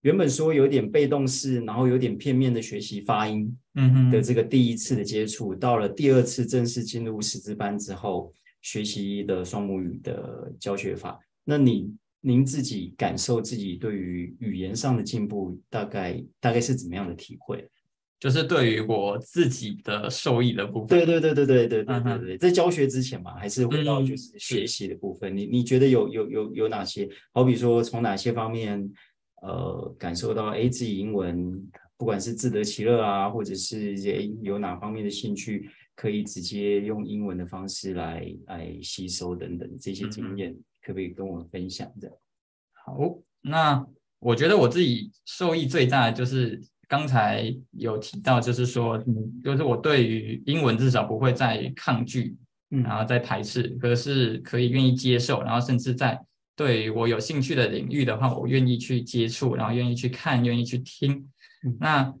[0.01, 17.69] 原本说有点被动式，然后有点片面的学习发音，嗯的这个第一次的接触，到了第二次正式进入师资班之后，学习的双母语的教学法，那你您自己感受自己对于语言上的进步，大概大概是怎么样的体会？
[18.23, 25.35] 就是对于我自己的受益的部分，对对对对对对对对对，在教学之前嘛，还是回到就是学习的部分。
[25.35, 27.05] 你你觉得有有有有哪些？
[27.33, 28.89] 好比说从哪些方面，
[29.41, 42.15] 呃，感受到哎自己英文不管是自得其乐啊，或者是哎有哪方面的兴趣，可以直接用英文的方式来来吸收等等这些经验，可不可以跟我分享这样？
[42.85, 43.85] 好，那
[44.19, 46.63] 我觉得我自己受益最大的就是。
[46.93, 52.37] 刚才有提到，就是说，嗯，就是我对于英文至少不会再抗拒，
[52.69, 56.23] 嗯，然后再排斥，可是可以愿意接受，然后甚至在
[56.55, 61.27] 对于我有兴趣的领域的话，我愿意去接触，然后愿意去看，愿意去听。
[61.79, 62.13] 那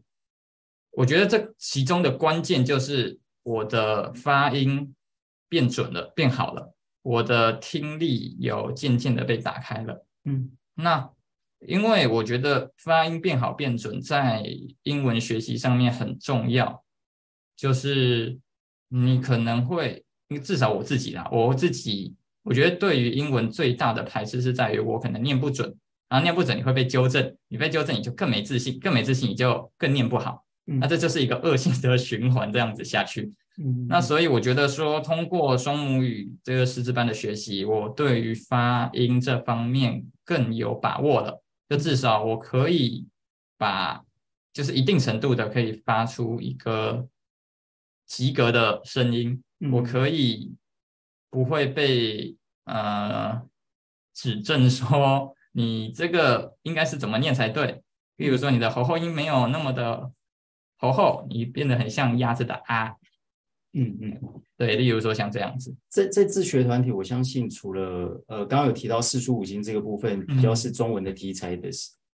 [0.93, 4.95] 我觉得这其中的关键就是我的发音
[5.47, 10.03] 变准了，变好了，我的听力有渐渐的被打开了。
[10.25, 11.12] 嗯，那。
[11.67, 14.43] 因为我觉得发音变好变准在
[14.83, 16.83] 英文学习上面很重要，
[17.55, 18.37] 就是
[18.89, 20.03] 你可能会，
[20.43, 25.73] 至少我自己啦，我自己我觉得对于英文最大的排斥是在于我可能念不准，
[26.09, 33.31] 然后念不准你会被纠正，你被纠正你就更没自信，更没自信你就更念不好，那这就是一个恶性的循环这样子下去。
[33.87, 41.42] 那所以我觉得说通过双母语这个师资班的学习，我对于发音这方面更有把握了。
[41.69, 43.07] 就至少我可以
[43.57, 44.03] 把，
[44.51, 47.07] 就是一定程度的可以发出一个
[48.05, 50.53] 及格的声音，嗯、我可以
[51.29, 53.41] 不会被呃
[54.13, 57.83] 指正说你这个应该是怎么念才对。
[58.15, 60.11] 比如说你的喉后音没有那么的
[60.77, 62.95] 喉后，你变得很像鸭子的啊。
[63.75, 64.21] 嗯嗯，
[64.55, 71.71] 对，例如说像这样子，在在自学团体，我相信除了呃刚刚有提到四书五经这个部分比较是中文的题材的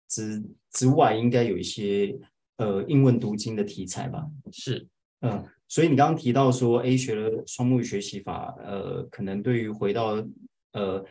[0.07, 2.17] 之、嗯、之外，应该有一些
[2.57, 4.25] 呃英文读经的题材吧？
[4.51, 4.87] 是，
[5.21, 10.25] 嗯、呃，所以你刚刚提到说，A 学了双母语学习法，呃，可能对于回到
[10.71, 11.05] 呃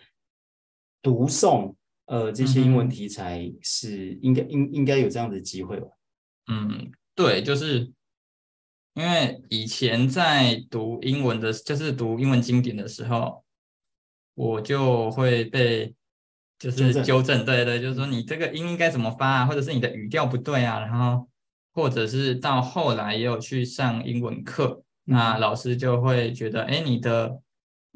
[1.00, 1.72] 读诵
[2.06, 5.86] 呃这些英文题材是应该应应该有这样的机会吧？
[6.50, 7.92] 嗯，对，就是。
[8.94, 13.42] 因为以前在读英文的，就是读英文经典的时候，
[14.34, 15.94] 我就会被
[16.58, 21.26] 就是纠正，对对，就是说你这个音应该怎么发啊，或者是你的语调不对啊，然后
[21.72, 27.40] 或者是到后来也有去上英文课，那老师就会觉得，哎，你的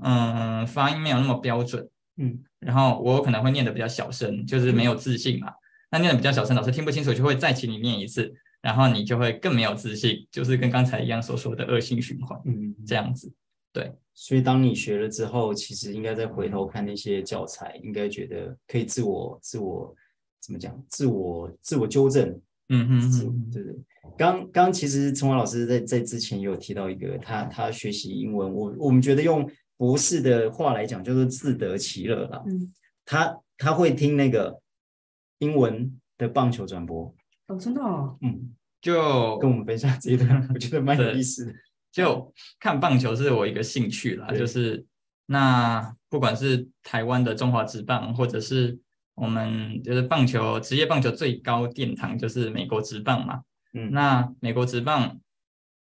[0.02, 5.52] 嗯发音没有那么标准，嗯，然后我可能会念的比较小声，就是没有自信嘛，
[5.90, 8.32] 那念的比较小声，老师听不清楚，就会再请你念一次。
[8.66, 13.33] 然后你就会更没有自信，就是跟刚才一样所说的恶性循环，嗯，这样子，
[13.72, 13.92] 对。
[14.12, 19.94] 所以当你学了之后，其实应该再回头看那些教材，应该觉得可以自我、自我
[20.40, 20.85] 怎么讲？
[20.88, 22.29] 自我、自我纠正，
[22.70, 23.72] 嗯嗯嗯，对对。
[24.18, 32.42] 刚刚其实陈华老师在在之前也有提到一个，他他学习英文，我我们觉得用博士的话来讲，就是自得其乐啦。
[32.48, 32.74] 嗯。
[33.05, 34.61] 他他会听那个
[35.38, 37.14] 英文的棒球转播。
[37.48, 38.16] 哦，真的哦。
[38.22, 41.54] 嗯，就跟我们分享这一段，我觉得蛮有意思的。
[41.92, 44.85] 就看棒球是我一个兴趣啦，就是
[45.26, 48.78] 那不管是台湾的中华职棒，或者是
[49.14, 53.40] 我们就是棒球职业棒球最高殿堂就是美国职棒嘛。
[53.72, 55.18] 嗯，那美国职棒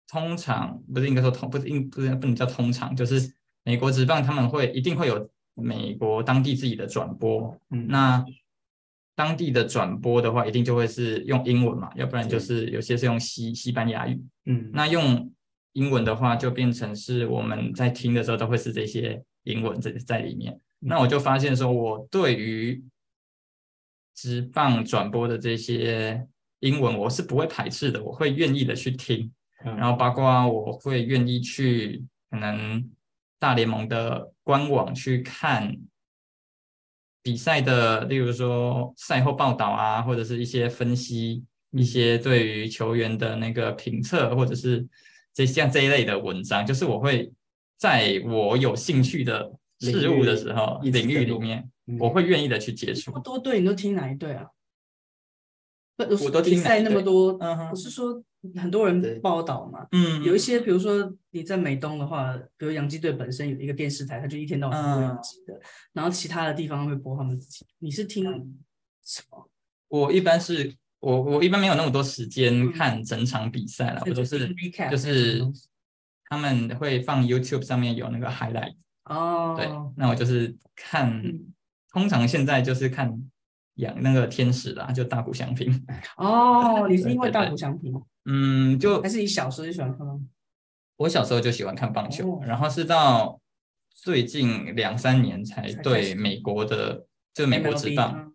[0.08, 7.58] 通常不是应该说通不是应不是不能叫通常，就是美国职棒他们会一定会有美国当地自己的转播。
[7.70, 8.26] 嗯，那
[9.16, 14.22] 当地的转播的话，一定就会是用英文嘛，要不然就是有些是用西西班牙语。
[14.46, 15.32] 嗯，那用。
[15.74, 20.60] 英文的话，就变成是我们在听的时候都会是这些英文在在里面。
[20.80, 22.84] 那我就发现说，我对于
[24.14, 26.28] 直棒转播的这些
[26.60, 29.32] 英文，我是不会排斥的，我会愿意的去听。
[29.64, 32.86] 然后包括我会愿意去可能
[33.40, 35.74] 大联盟的官网去看
[37.22, 44.88] 比赛的，例如说赛后报道啊，或者是一些分析，一些对于球员的那个评测，或者是。
[45.34, 47.32] 这像这一类的文章，就是我会
[47.78, 53.18] 在我有兴趣的事物的时候，领域里面，我会愿意的去接触。
[53.20, 54.48] 多队，你都听哪一队啊？
[55.98, 58.22] 我都听赛那么多，嗯哼，我是说
[58.60, 65.60] 很多人报道嘛，嗯，有一些，比如说你在美东的话，比如洋基队本身有一个电视台，他就一天到晚播洋基的，
[65.94, 67.66] 然后其他的地方会播他们自己。
[67.80, 68.24] 你是听
[69.04, 69.50] 什么？
[69.88, 70.76] 我一般是。
[71.02, 74.54] 我我一般没有那么多时间看整场比赛了，我都是
[74.92, 75.42] 就是
[76.26, 78.76] 他们会放 YouTube 上面有那个 highlight
[79.06, 81.20] 哦，对，那我就是看，
[81.92, 83.20] 通常现在就是看
[83.78, 85.74] 养那个天使啦，就大谷翔平。
[86.18, 87.92] 哦，你是因为大谷翔平？
[88.26, 90.20] 嗯，就还是你小时候就喜欢看吗？
[90.98, 93.42] 我小时候就喜欢看棒球，然后是到
[93.90, 98.34] 最近两三年才对美国的就美国职棒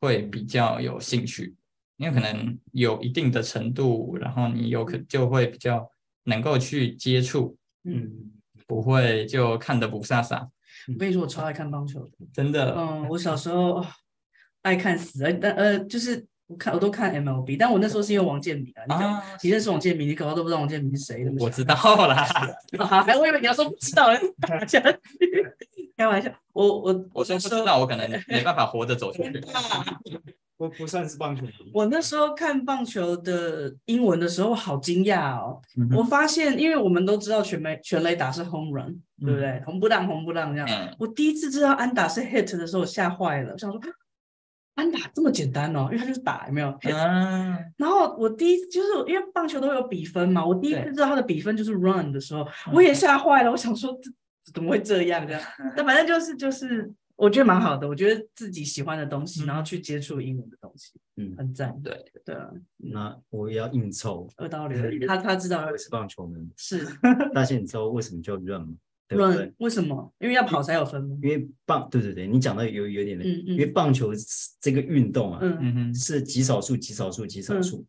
[0.00, 1.54] 会比较有兴趣。
[1.96, 5.90] 因为可能有一定的程度，然后你有可就会比较
[6.26, 8.30] 能够去接触，嗯，
[8.68, 10.48] 不会就看得不飒飒。
[10.86, 12.72] 我跟你说，我超爱看棒球的，真的。
[12.76, 13.84] 嗯， 我小时候
[14.62, 18.96] 爱看死了，但呃，就是我看我都看 MLB，但我那时候是因为王建民啊。
[18.96, 20.08] 啊，你认识王建民？
[20.08, 21.24] 你可能都不知道王建民是谁。
[21.38, 21.74] 我知道
[22.06, 22.26] 啦。
[22.84, 24.08] 还我以为你要说不知道，
[25.96, 26.30] 开玩笑。
[26.52, 29.40] 我我我说不知道，我可能没办法活着走出去。
[30.56, 31.46] 我不算是棒球。
[31.72, 35.60] 我那时候看棒球的英文的时候，好惊讶哦！
[35.76, 38.88] 嗯、我发现，因为我们都知道全垒全垒打是 home run，、
[39.22, 39.62] 嗯、对不对？
[39.64, 40.68] 红不让，红不让这样。
[40.68, 43.52] 嗯、我第一次知道安打是 hit 的时候，我吓坏了。
[43.52, 43.80] 我想说，
[44.78, 45.88] 安打这么简单哦？
[45.90, 46.68] 因为他就是打，有没有？
[46.84, 53.50] 嗯、然后我第一就是因为棒球都有比分嘛，我第一次知道他的比分就是 run 的时候，我也吓坏了。
[53.50, 54.10] 我想说这，
[54.54, 55.26] 怎么会这样？
[55.26, 55.42] 这样？
[55.76, 56.92] 但反正就是就是。
[57.18, 61.76] 我觉得蛮好的，我觉得自己喜欢的东西，然后去接触英文的东西，嗯，很赞。
[61.82, 61.92] 对
[62.24, 66.86] 对啊，那我也要硬凑二刀流，他他知道我是棒球员，是。
[67.34, 68.74] 大仙，你知道为什么叫 run 吗
[69.08, 70.12] ？run 为什么？
[70.18, 71.16] 因为要跑才有分吗？
[71.22, 74.12] 因为棒，对对对，你讲到有有点，嗯嗯，因为棒球
[74.60, 75.58] 这个运动啊，嗯。
[75.60, 77.84] 嗯，是极少数极少数极少数，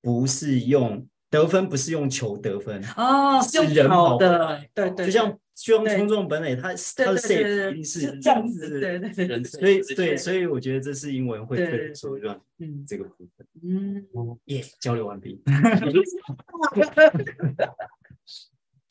[0.00, 5.38] 不是用得分，不是用球得分哦，是人跑的，对对，就像。
[5.54, 14.02] 就用冲撞本垒，他他的 safe 一定是这样子，对对对，所以对，所以我觉得这是英文会对手段，嗯，这个部分，嗯，
[14.46, 15.40] 耶，交流完毕。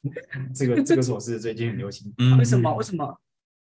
[0.55, 2.73] 这个这个手势最近很流行，为什么？
[2.75, 3.17] 为什么？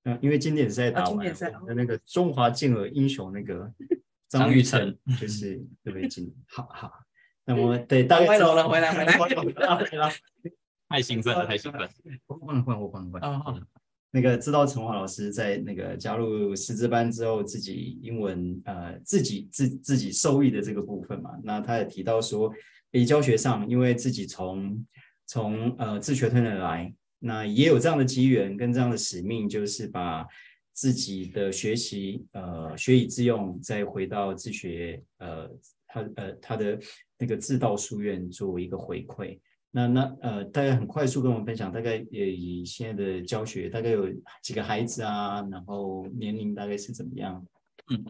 [0.04, 1.26] 嗯，因为经典赛打完，
[1.66, 3.72] 的那个中华健儿英雄那个
[4.30, 6.36] 张玉成，就是特别经典。
[6.48, 6.92] 好好，
[7.46, 10.14] 那我对大概走了，回来回来回来。
[10.88, 11.90] 太兴奋了，太兴奋了！
[12.28, 13.40] 我换换我换换啊！
[13.40, 13.60] 好，
[14.12, 22.54] 那个知道陈华老师在那个加入师资班之后，自己英文呃自己自自己受益的这个部分嘛，那他也提到说，
[22.92, 24.86] 诶，教学上因为自己从
[25.26, 30.26] 从呃自学推的来，那也有这样的机缘跟这样的使命，就是把
[30.74, 35.50] 自己的学习呃学以致用，再回到自学呃
[35.88, 36.80] 他呃他的
[37.18, 39.40] 那个自道书院作为一个回馈。
[39.72, 44.08] 那那呃，大概很快速跟我们分享，大概也以现在的教学，大概有
[44.42, 47.46] 几个孩子啊，然后年龄大概是怎么样？
[47.90, 48.06] 嗯，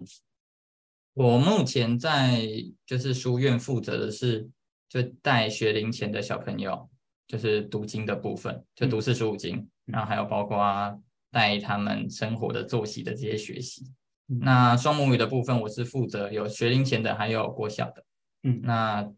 [1.15, 2.45] 我目前在
[2.85, 4.47] 就是书院负责的是，
[4.87, 6.87] 就带学龄前的小朋友，
[7.27, 11.01] 就是读经的部分，就读四书五经，嗯、然后还有包括
[11.31, 13.85] 带他们生活的作息的这些学习。
[14.27, 18.05] 嗯、那双母语的部分，我是负责有学龄前的，还有国小的。
[18.43, 19.11] 嗯，那。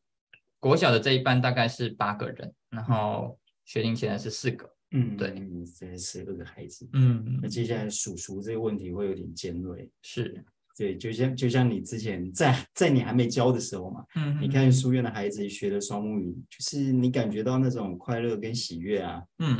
[0.59, 5.31] 国小的这一班大概是八个人，然后学龄前的是四个，嗯，对，
[5.79, 10.43] 这十二个孩子，嗯，那接下来数数这个问题会有点尖锐，是，
[10.77, 19.55] 对，就像就像你之前在在你还没教的时候嘛，嗯，你看书院的孩子学的双母语，就是你感觉到那种快乐跟喜悦啊，嗯，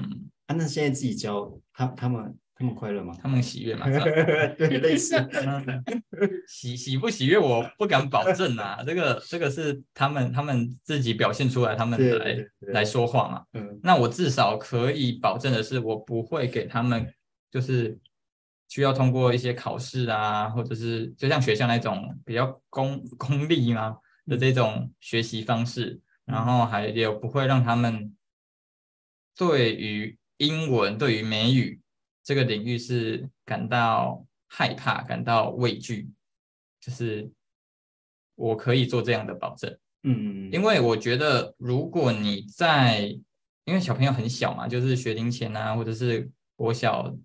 [0.45, 2.36] 啊，那现在自己教他他们。
[2.59, 3.13] 他们快乐吗？
[3.22, 3.86] 他们喜悦吗？
[4.57, 5.15] 对，类似。
[6.49, 8.84] 喜喜不喜悦，我不敢保证啊。
[8.84, 12.36] 这个这个是他们他们自己表现出来，他们来
[12.74, 13.43] 来说话嘛。
[13.53, 13.80] 嗯。
[13.84, 17.05] 那我至少可以保证的是，我不会给他们
[17.51, 17.95] 就是
[18.68, 28.15] 需要通过一些考试啊，或者是就像学校那种比较功功利嘛的这种学习方式，嗯、然后还有不会让他们
[29.36, 31.82] 对于英文对于美语。
[32.24, 36.09] 这个领域是感到害怕、感到畏惧，
[36.82, 37.32] 就是
[38.36, 43.18] 我可以做这样的保证，嗯，因为我觉得如果你在，
[43.63, 47.15] 因为小朋友很小嘛，就是学龄前啊，或者是国小，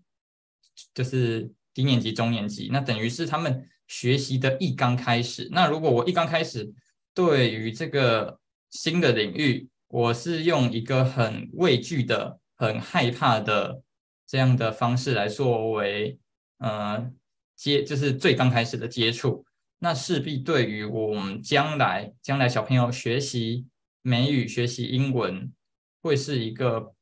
[0.95, 5.49] 就是低年级、中年级，那等于是他们学习的一刚开始。
[5.53, 6.73] 那如果我一刚开始
[7.15, 8.39] 对于这个
[8.71, 13.83] 新的领域，我是用一个很畏惧的、很害怕的。
[14.25, 16.19] 这样的方式来作为，
[16.57, 17.13] 呃，
[17.55, 19.45] 接就是最刚开始的接触，
[19.81, 23.67] 那势必对于我们将来将来小朋友学习
[24.01, 25.53] 美语、学习英文，
[26.01, 26.95] 会是一个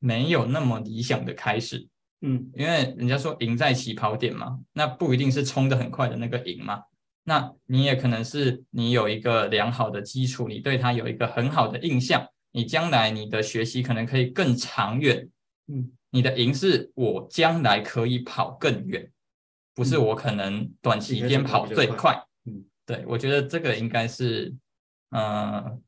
[0.00, 1.86] 没有那么理想的开始。
[2.20, 6.82] 嗯，因为人家说赢在起跑点嘛，那不一定是冲的很快的那个赢嘛，
[7.24, 15.28] 那你也可能是你有一个良好的基础，你对他有一个很好的印象，你将来你的学习可能可以更长远。
[15.68, 15.92] 嗯。
[16.10, 19.10] 你的赢是我将来可以跑更远，
[19.74, 22.18] 不是我可能短期间跑最快。
[22.46, 24.54] 嗯，对，我觉得这个应该是，
[25.10, 25.78] 呃，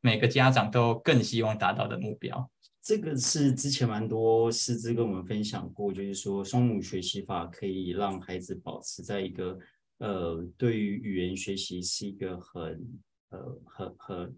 [0.00, 2.50] 每个家长都更希望达到的目标。
[2.82, 9.58] 这个是之前蛮多师资跟我们分享过，就是说双母学习法可以让孩子保持在一个
[9.98, 14.36] 呃，对于语言学习是一个很呃很很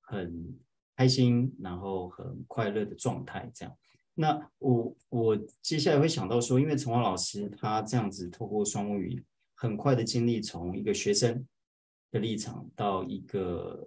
[0.00, 0.58] 很
[0.96, 3.76] 开心，然后很快乐的状态，这样。
[4.14, 9.24] 那我我接下来会想到说，因为陈华老师他这样子透过双母语，
[9.54, 11.46] 很快的经历从一个学生
[12.10, 13.86] 的立场到一个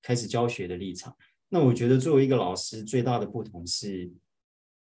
[0.00, 1.16] 开始教学的立场。
[1.48, 4.10] 那我觉得作为一个老师，最大的不同是，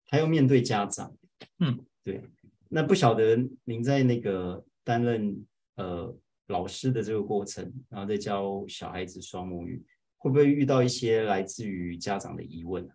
[0.06, 1.16] 他要面对家长。
[1.60, 2.22] 嗯，对。
[2.70, 5.46] 那不晓得您在那个担任
[5.76, 6.16] 呃
[6.48, 9.84] 老师的这个过程，然后再教小孩子双母语，
[10.18, 12.88] 会不会遇到一些来自于家长的疑问？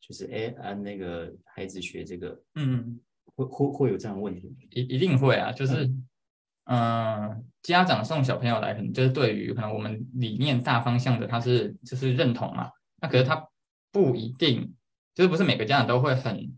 [0.00, 2.98] 就是哎，按、啊、那个孩子学这个，嗯，
[3.36, 4.52] 会会会有这样的问题？
[4.70, 5.84] 一一定会啊，就是，
[6.64, 12.68] 嗯、呃，家长送小朋友来，可能就是对于可能我们理念大方向的，他是就是认同嘛。
[13.02, 13.46] 那可是他
[13.90, 14.72] 不一定，
[15.14, 16.50] 就是不是每个家长都会很，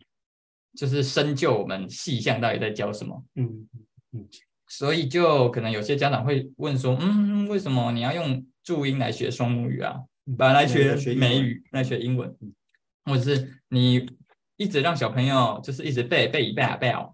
[0.77, 3.25] 就是深究我们细项到底在教什么。
[3.35, 3.67] 嗯
[4.13, 4.29] 嗯，
[4.69, 9.97] 所以就可能有些家长会问说，嗯，为什么你要用注音来学双母语啊？
[10.39, 12.37] 本来来学美语，来学英文。
[13.07, 14.07] 或者是你
[14.57, 17.07] 一直让小朋友就是一直背背一背啊背啊，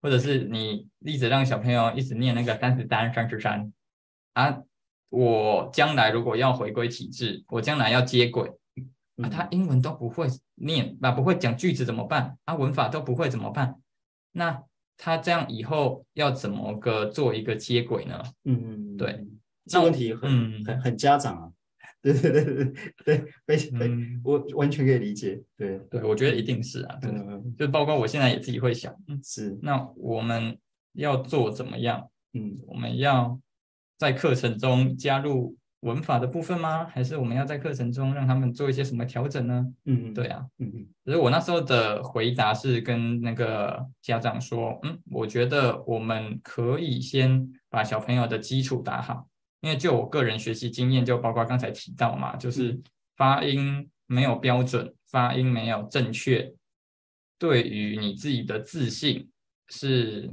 [0.00, 3.72] 或者是你一直让小朋友一直念那个三十三三十三。
[4.34, 4.58] 啊，
[5.08, 8.50] 我将来如果要回归体制，我将来要接轨
[9.22, 12.36] 啊，他英文都不会念啊，不会讲句子怎么办？
[12.44, 13.76] 啊，文法都不会怎么办？
[14.32, 14.62] 那
[14.96, 18.22] 他这样以后要怎么个做一个接轨呢？
[18.44, 19.26] 嗯嗯，对，
[19.66, 21.50] 这问题很、嗯、很很家长啊。
[22.00, 22.72] 对对对对
[23.04, 23.70] 对，非
[24.24, 25.40] 我完全可以理解。
[25.56, 27.10] 对对，我觉得一定是啊，对，
[27.56, 29.56] 就包括我现在也自己会想，嗯，是。
[29.62, 30.58] 那我们
[30.94, 32.10] 要做怎么样？
[32.32, 33.38] 嗯，我们要
[33.98, 36.86] 在课程中加入文法的部分吗？
[36.86, 39.66] 还是我们要在课程中让他们做一些什么调整呢？
[39.84, 40.86] 嗯，对啊，嗯嗯。
[41.04, 49.28] 可是我那时候的回答是跟那个家长说，嗯，我觉得我们可以先把小朋友的基础打好。
[49.60, 52.80] 因为就我个人学习经验，就包括刚才提到嘛，就是
[53.16, 56.52] 发音没有标准，发音没有正确，
[57.38, 59.28] 对于你自己的自信
[59.68, 60.28] 是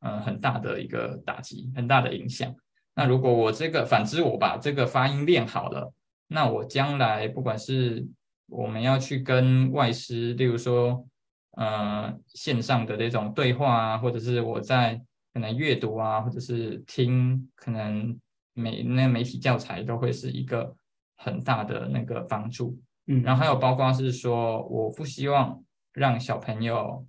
[0.00, 2.54] 嗯很大的一个打击，很大的影响。
[2.94, 5.92] 那如果我这个反之，我把这个发音练好了，
[6.28, 8.06] 那我将来不管是
[8.48, 11.06] 我们要去跟外师，例如说
[11.52, 15.00] 呃线上的那种对话啊，或者是我在
[15.32, 18.18] 可能阅读啊，或者是听可能。
[18.56, 20.72] 媒那媒体教材都会是一个
[21.16, 22.78] 很大的那个帮助，
[23.08, 25.60] 嗯，然后还有包括是说，我不希望
[25.92, 27.04] 让小朋友，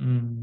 [0.00, 0.39] 嗯，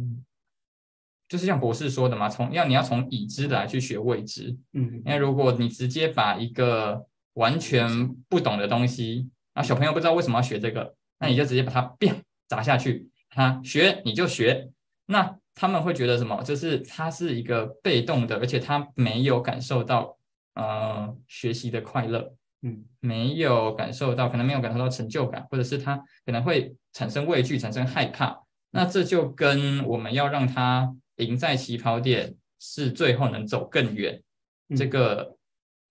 [1.28, 14.70] 就是像博士说的嘛，从要你要从已知的来去学未知，嗯，因为如果你直接把一个完全不懂的东西，然后小朋友不知道为什么要学这个，那你就直接把它变砸下去，他学你就学，
[15.08, 16.42] 那他们会觉得什么？
[16.44, 20.18] 就是他是一个被动的，而且他没有感受到
[20.54, 28.40] 呃学习的快乐，嗯，没有感受到，可能没有感受到成就感，或者是他可能会产生畏惧，产生害怕。
[28.72, 34.22] 那这就跟我们要让他赢在起跑点，是最后能走更远，
[34.70, 35.38] 嗯、这个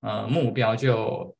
[0.01, 1.35] 呃目标就。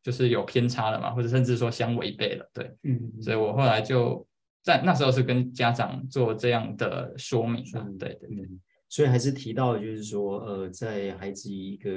[0.00, 4.26] 就是有偏差了嘛，或者甚至说相违背了，对，嗯，所以我后来就
[4.62, 11.90] 在那时候是跟家长做这样的说明的，嗯、对对对、嗯，所以还是提到就是说，呃，在孩子一个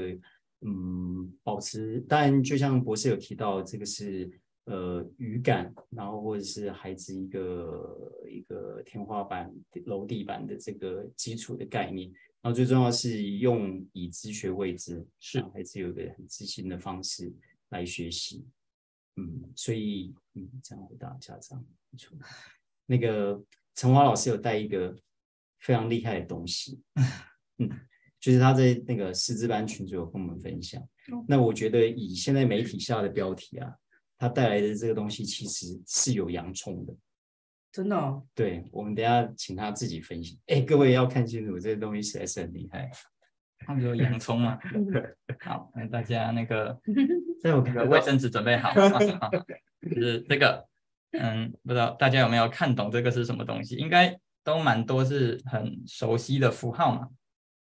[0.62, 4.30] 嗯保持，当然就像博士有提到，这个是
[4.66, 9.54] 呃语感，然后或者是孩子一个一个天花板、
[9.86, 17.34] 楼地板的这个基础的概念，然后最重要是用以知学未知，是让孩子有一个很自信的方式。
[17.72, 18.46] 来学习，
[19.16, 21.58] 嗯，所以嗯，这样回答家长
[21.90, 22.18] 没错。
[22.86, 23.42] 那个
[23.76, 24.94] 陈华老师有带一个
[25.62, 26.82] 非常厉害的东西，
[27.60, 27.70] 嗯，
[28.20, 30.86] 就是他在那个师资班群组有跟我们分享。
[31.30, 33.74] 那我觉得以现在媒体下的标题啊，
[34.22, 36.94] 他带来的这个东西其实是有洋葱的，
[37.72, 38.24] 真的哦。
[38.36, 40.40] 对，我们等下请他自己分析。
[40.46, 42.88] 哎，各位要看清楚，这个东西实在是很厉害。
[43.58, 44.60] 他们有洋葱嘛？
[45.44, 46.80] 好，那大家那个，
[47.42, 48.72] 在我那个卫生纸准备好，
[49.82, 50.68] 就是这个，
[51.14, 53.76] 嗯，不知道大家有没有看懂这个是什么东西？
[53.76, 57.10] 应该都蛮多是很熟悉的符号嘛。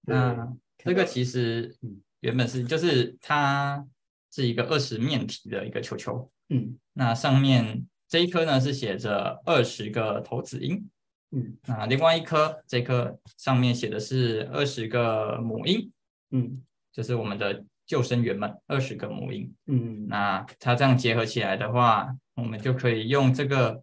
[0.02, 1.74] 那这个其实
[2.20, 3.82] 原本是就是它
[4.30, 10.88] 是一个二十面体的一个球球，嗯，那上面这一颗呢是写着二十个头子音。
[11.32, 15.90] 嗯，那另外一颗，这颗上面写的是二十个母音，
[16.30, 23.82] 嗯，就是我们的救生员们二十个母音，嗯，那它这样结合起来的话，我们就可以用这个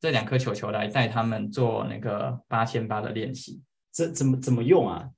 [0.00, 3.62] 这两颗球球来带他们做那个八千八的练习。
[3.92, 5.10] 这怎么怎么用啊？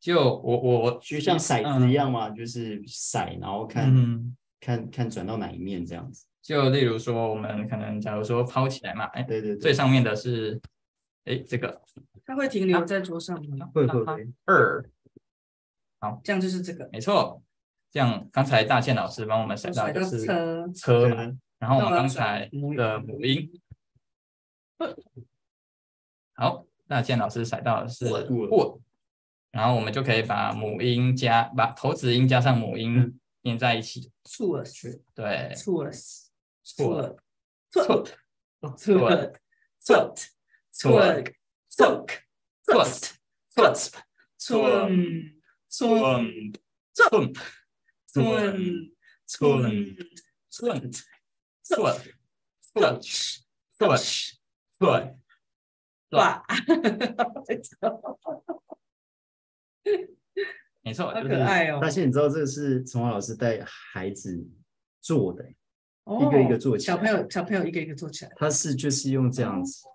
[0.00, 6.26] 就我我我就像骰子一样嘛，嗯、就是骰，然后看、嗯、看看转到哪一面这样子。
[6.42, 10.60] 就例如说，我们可能假如说抛起来嘛，哎，对对对，最上面的是。
[11.24, 11.82] 哎，这个
[12.24, 13.68] 它会停留在桌上吗？
[13.74, 14.26] 会会会。
[14.46, 14.82] 二，
[16.00, 17.42] 好，这样就是这个，没错。
[17.90, 23.50] 这样刚才大倩老师帮我们甩到的是车车嘛，然后我们刚才的母音，
[26.34, 28.80] 好，大倩老师甩到的是过，
[29.50, 34.64] 然后我们就可以把母音加把头子音加上母音连在一起，错了，
[35.14, 35.54] 对，
[36.64, 36.92] 错
[60.88, 61.78] 没错，好可爱哦！
[61.80, 64.42] 但是你知道这个是陈华老师带孩子
[65.00, 66.96] 做的，一个一个做起来。
[66.96, 68.32] 小朋友，小朋友一个一个做起来。
[68.36, 69.86] 他是就是用这样子。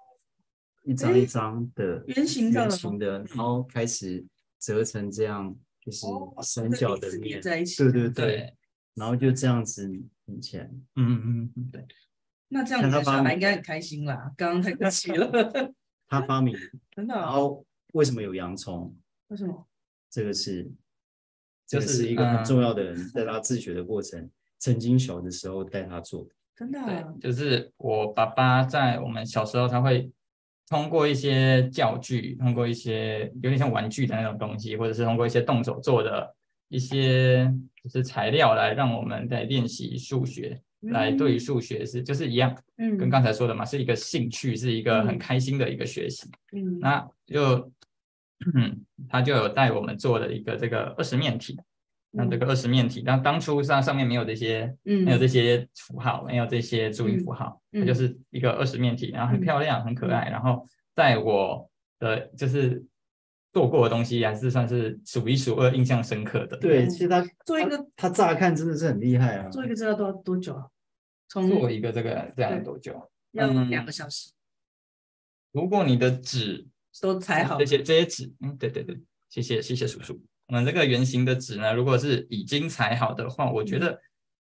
[0.85, 4.21] 一张一张的圆形的，圆形的，然后开始
[4.59, 6.05] 折成这样，就是
[6.41, 7.81] 三角的面，在一起。
[7.83, 8.53] 对对对，
[8.93, 9.87] 然后就这样子
[10.25, 10.69] 拧起来。
[10.97, 11.85] 嗯嗯嗯，对。
[12.49, 14.31] 那这样子小孩应该很开心啦。
[14.35, 15.31] 刚刚太客气了。
[16.09, 16.53] 他发明，
[16.91, 17.15] 真的。
[17.15, 18.93] 然后为什么有洋葱？
[19.29, 19.65] 为什么？
[20.11, 20.69] 这个是，
[21.67, 26.29] 这是一个很重要的人，在他自学的过程，曾经小的时候带他做的。
[26.55, 26.79] 真的。
[26.85, 30.11] 对，就是我爸爸在我们小时候，他会。
[30.69, 36.33] 通过一些教具，通过一些有点像玩具的那种东西，或者是通过一些动手做的
[36.69, 37.53] 一些
[37.83, 47.69] 就是材料来让我们在练习数学，嗯、来对数学是就是一样，嗯，跟刚才说的嘛，是一个兴趣，是一个很开心的一个学习，嗯，那就
[48.55, 51.59] 嗯，他就有带我们做了一个这个二十面体。
[52.15, 60.29] 那这个二十面体，那当初上上面没有这些，嗯、没有这些符号，没有这些注音符号，嗯、它就是一个二十面体，然后很漂亮，嗯、很可爱。
[60.29, 60.63] 然后
[60.93, 61.67] 在我
[61.97, 62.85] 的就是
[63.51, 66.55] 做过的东西，还是算是数一数二印象深刻的。
[66.57, 69.49] 对，其实他做一个，他乍看真的是很厉害啊。
[69.49, 70.67] 做一个这要多多久啊？
[71.29, 73.09] 从做一个这个这样多久？
[73.31, 74.29] 要两个小时。
[75.51, 76.67] 如果你的纸
[77.01, 78.97] 都裁好，这些这些纸，嗯，对对对，
[79.29, 80.19] 谢谢谢谢叔叔。
[80.47, 83.99] 我们这个圆形的纸呢，如果是已经裁好的话，我觉得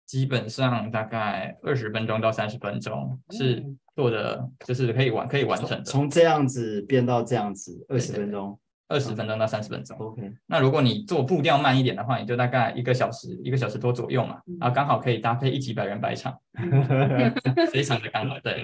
[0.05, 5.83] 基本上大概二十分钟到三十分钟是做的，就是可以完可以完成的。
[5.83, 9.97] 从这样子变到这样子，二十分钟，二十分钟到三十分钟。
[9.99, 10.31] OK。
[10.47, 16.39] 那如果你做步调慢一点的话，你就大概一个小时，一个小时多左右嘛，然后刚好可以搭配一集百人百场，
[17.73, 18.39] 非常的刚好。
[18.41, 18.63] 对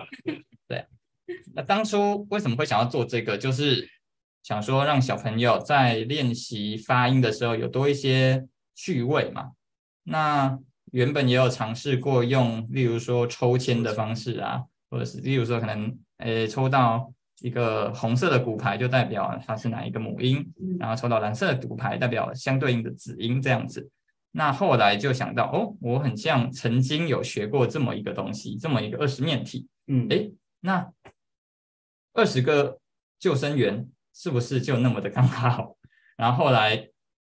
[0.69, 0.87] 对。
[1.55, 3.37] 那当初为什么会想要做这个？
[3.37, 3.89] 就是
[4.43, 9.51] 想说让小朋友在练习发音的时候有多一些趣味嘛。
[10.05, 10.59] 那
[10.93, 20.45] 原本也有尝试过用，例如说抽签的方式啊，或者是例如说可能诶抽到一个红色的骨牌就代表它是哪一个母音，
[20.79, 23.89] 然后抽到蓝色的骨牌代表相对应的子音这样子。
[24.33, 30.91] 那后来就想到哦，我很像曾经有学过这么一个东西，这么一个二十面体，嗯，诶，那
[32.15, 32.79] 二十个
[33.19, 35.77] 救生员是不是就那么的刚好？
[36.17, 36.89] 然后后来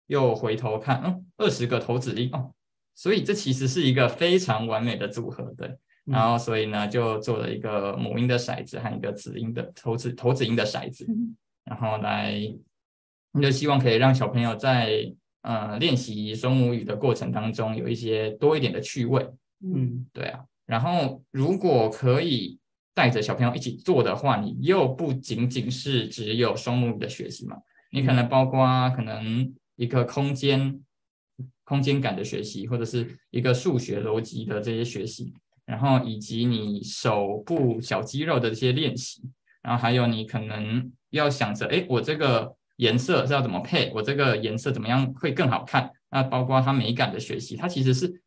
[0.06, 2.52] 又回头看，嗯，二十个投子音哦，
[2.94, 5.76] 所以这其实是一个非常完美的组合，对。
[6.04, 11.06] 然后所以呢，就做了一个母音的骰子和一个子音的投子投子音的骰子，
[11.64, 12.34] 然后来
[13.40, 15.14] 就希望可以让小朋友在。
[15.44, 19.28] 呃，练习双母语的过程当中，有一些多一点的趣味，
[19.62, 20.42] 嗯，对啊。
[20.64, 22.58] 然后，如果可以
[22.94, 27.56] 带着小朋友一起做的话，你又不仅仅是只有双母语的学习嘛，
[27.90, 30.80] 你可能包括可能一个空间、
[31.64, 35.34] 空间感的学习，或者是一个数学逻辑的这些学习，
[35.66, 39.22] 然后以及你手部小肌肉的这些练习，
[39.62, 42.56] 然后还有你可能要想着，哎，我这个。
[42.78, 43.92] 颜色是要怎么配？
[43.94, 45.88] 我这个颜色怎么样会更好看？
[46.10, 48.20] 那包括它美感的学习，它其实是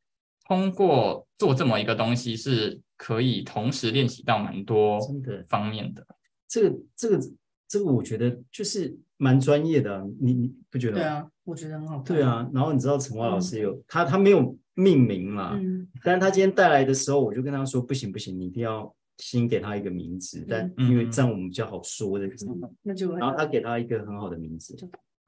[0.47, 4.99] 通过做这么一个东西，是可以同时练习到蛮多
[5.47, 6.05] 方面的。
[6.47, 7.19] 这个这个
[7.67, 10.99] 这个，我觉得就是蛮专业的，你你不觉得吗？
[10.99, 12.17] 对啊，我觉得很好看。
[12.17, 18.93] 对啊，然后你知道陈华老师有、嗯、他他没有命名嘛，嗯、但是他今天带来的时候，我就跟他说不行不行，你一定要。
[19.19, 22.29] 先给他一个名字，但因为这样我们比较好说的，
[22.83, 24.77] 那就然后他给他一个很好的名字，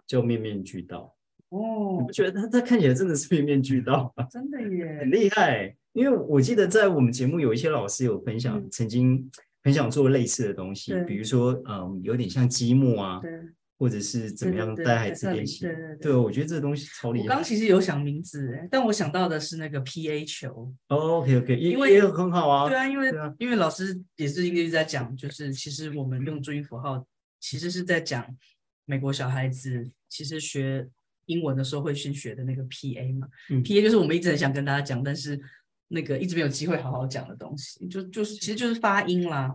[0.05, 1.15] 叫面面俱到。
[1.49, 4.27] 哦，你不觉得他他看起来真的是面面俱到吗？
[4.29, 5.75] 真的耶，很厉害。
[5.93, 9.29] 因为我记得在我们节目有一些老师有分享，曾经
[9.63, 13.21] 很想做类似的东西，比如说嗯，有点像积木啊。
[13.81, 15.61] 或者是怎么样带孩子练习？
[15.61, 17.27] 对对对，对，我觉得这个东西超厉害。
[17.27, 20.73] 我刚其实有想名字，但我想到的是那个 PA 球。
[20.89, 22.67] Oh, OK OK，因为也很好啊。
[22.67, 27.07] 对啊，因为因为老师也是一直在讲，就是其实我们用注音符号，
[27.39, 28.27] 其实是在讲
[28.83, 30.85] 美国小孩子其实学
[31.27, 33.29] 英文的时候会先学的那个 PA 嘛。
[33.49, 35.39] 嗯，PA 就是我们一直很想跟大家讲，但是
[35.89, 39.53] 那个一直没有机会好好讲的东西，就就是其实就是发音啦。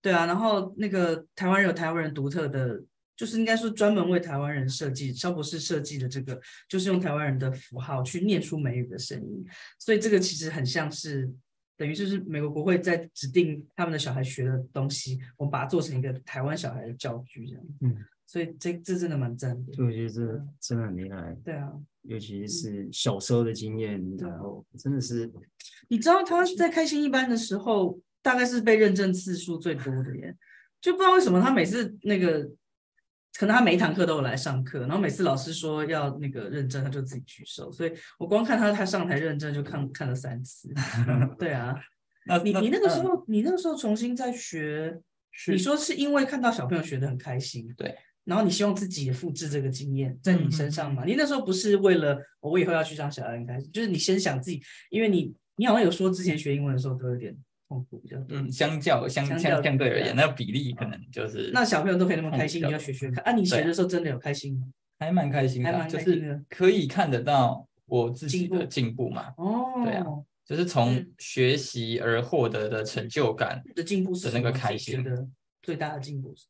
[0.00, 2.82] 对啊，然后那个台湾人有台湾人独特的。
[3.16, 9.44] 就是应该说专门为台湾人设计，肖博士设计的这个，就是用台湾人的符号去念出美语的声音，
[9.78, 11.30] 所以这个其实很像是
[11.76, 17.64] 等于就是美国国会在指定他们的小孩学的东西，我们把它做成一个台湾小孩的教具这样。
[17.82, 17.94] 嗯，
[18.26, 19.84] 所以这这真的蛮赞的。
[19.84, 21.36] 我觉得这真的很厉害。
[21.44, 21.70] 对啊，
[22.02, 25.30] 尤其是小时候的经验，然后真的是，
[25.88, 30.36] 你知道他在开心一班的时候，大概是被认证次数最多的耶，
[30.80, 32.50] 就不知道为什么他每次那个。
[33.38, 37.70] 可能他每一堂课都有来上课，然后每次老师说要那个认证，他就自己举手。
[37.70, 40.68] 所以我光看他他上台认证就看看了三次。
[41.38, 41.74] 对啊，
[42.26, 45.00] 那你你那个时候、呃、你那个时候重新再学，
[45.46, 51.04] 你说是因为看到小朋友学的很开心，对，然后你希望自己也复制这个经验在你身上嘛？
[51.04, 57.36] 嗯、你那时候不是为了我以后要去上小二开始，就是你先想自己，因为你你好像有说之前学英文的时候都有点
[57.68, 58.02] 痛苦。
[58.28, 63.32] 嗯，相较相相相对而言，那个比例可能就是那小朋友都可以那么开心，你要学学看啊？
[63.32, 64.66] 你学的时候真的有开心吗？
[64.98, 69.32] 还蛮开心的，就是可以看得到我自己的进步嘛。
[69.38, 70.04] 哦，对啊，
[70.44, 75.26] 就是从学习而获得的成就感的进步是那个开心的
[75.62, 76.44] 最大的进步是，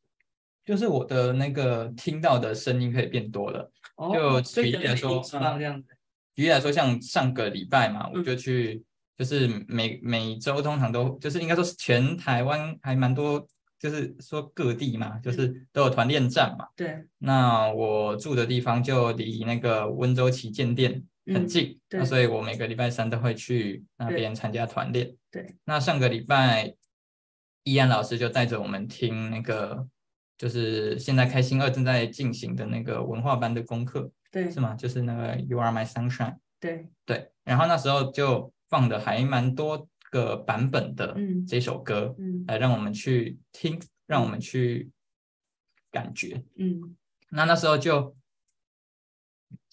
[0.64, 3.70] 就是我的那个听到的声音可以变多了。
[3.96, 5.88] 哦就举例来说，这样子，
[6.34, 8.82] 举例来说，像上个礼拜嘛，我就去。
[9.18, 13.46] 就是每每周通常都就是应该说是全台湾还蛮多，
[13.78, 16.64] 就是说各地嘛，就是都有团练站嘛。
[16.74, 17.04] 对。
[17.18, 25.14] 那我住的地方就离那个温州旗舰店很近，嗯、那所以我每个礼拜三都会去那边参加团练。
[25.30, 25.54] 对。
[25.64, 26.74] 那上个礼拜，
[27.64, 29.86] 易安老师就带着我们听那个，
[30.40, 34.10] 就是现在开心二正在进行的那个文化班的功课。
[34.32, 34.50] 对。
[34.50, 34.74] 是吗？
[34.74, 36.38] 就是那个 You Are My Sunshine。
[36.58, 36.88] 对。
[37.04, 37.30] 对。
[37.44, 38.50] 然后那时候就。
[38.70, 44.88] 放的还蛮多个版本的这首歌，嗯，来让我们去听，嗯、让我们去
[45.90, 46.94] 感觉，嗯，
[47.30, 48.14] 那那时候就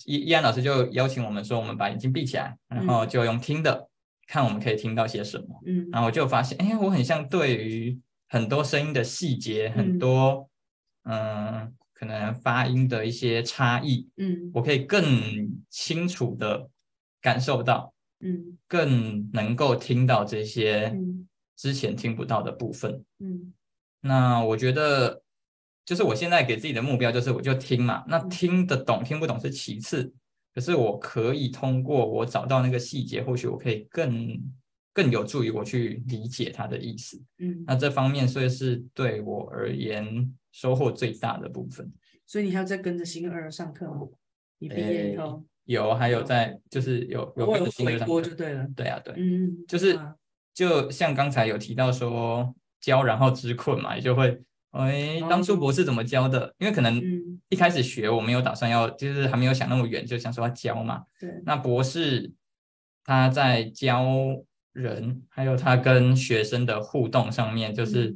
[0.05, 3.87] 依依安老师就邀请我们说，我们把眼睛闭起来，然后就用听的，嗯、
[4.25, 10.49] 看我们可以听到些什么，嗯，然后我就发现，哎，我很像对于很多声音的细节，很多，
[11.07, 15.03] 嗯、呃，可能发音的一些差异，嗯，我可以更
[15.69, 16.69] 清楚的
[17.21, 17.93] 感受到。
[18.19, 20.91] 嗯，更能够听到这些
[21.55, 23.05] 之前听不到的部分。
[23.19, 23.53] 嗯，
[24.01, 25.21] 那我觉得，
[25.85, 28.03] 就是我现在给自己的目标就是，我就听嘛。
[28.07, 30.11] 那听得懂听不懂是其次，
[30.55, 34.35] 可是我可以通过我找到那个细节，或许我可以更
[34.93, 37.21] 更有助于我去理解他的意思。
[37.37, 41.91] 嗯，那这方面所以是对我而言收获最大的部分。
[42.25, 44.07] 所以你还要再跟着星二上课吗？
[44.57, 48.67] 你毕业以后、欸、有，还有在就是有有跟着星二上课就对了。
[48.75, 49.99] 对啊，对，嗯，就是
[50.53, 52.55] 就像刚才有提到说。
[52.79, 54.39] 教然后知困嘛，也就会
[54.69, 56.53] 哎，当初博士怎么教的？
[56.59, 57.01] 因为可能
[57.49, 61.03] 一开始学，我没有打算要，就是还没有想那么远，就想说要教嘛。
[61.19, 61.41] 对。
[61.43, 62.31] 那博士
[63.03, 64.05] 他在教
[64.73, 68.15] 人，还有他跟学生的互动上面，就是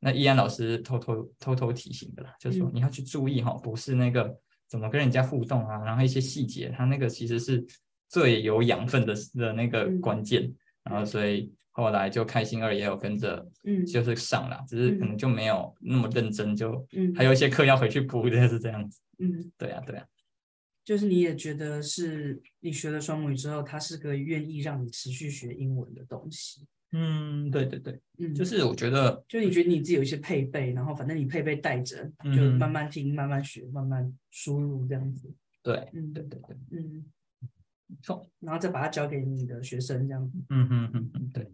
[0.00, 4.36] 那易安老师偷偷偷偷提醒的啦，就是说你要去注意哈，不是那个
[4.68, 7.64] 怎么跟人家互动啊，然后一些细节，他那个其实是
[8.08, 11.52] 最有养分的的那个关键，然后所以。
[11.70, 16.84] 后来就开心二也有跟着，嗯，就是上了，嗯，只是可能就没有那么认真，就
[17.14, 19.00] 还有一些课要回去补的，是这样子。
[19.20, 20.04] 嗯，对啊，对啊。
[20.84, 26.66] 就是你也觉得是你学了双母语之后，它是个愿意让你持续学英文的东西。
[26.92, 35.30] 嗯，对对对，嗯，就是我觉得，就你觉得你自己有一些配备，然后反正你配备带着，就慢慢听、慢慢学、慢慢输入这样子。
[35.62, 37.04] 对，嗯，对对对，嗯，
[38.02, 40.38] 错，然后再把它交给你的学生这样子。
[40.48, 41.52] 嗯嗯嗯嗯，对。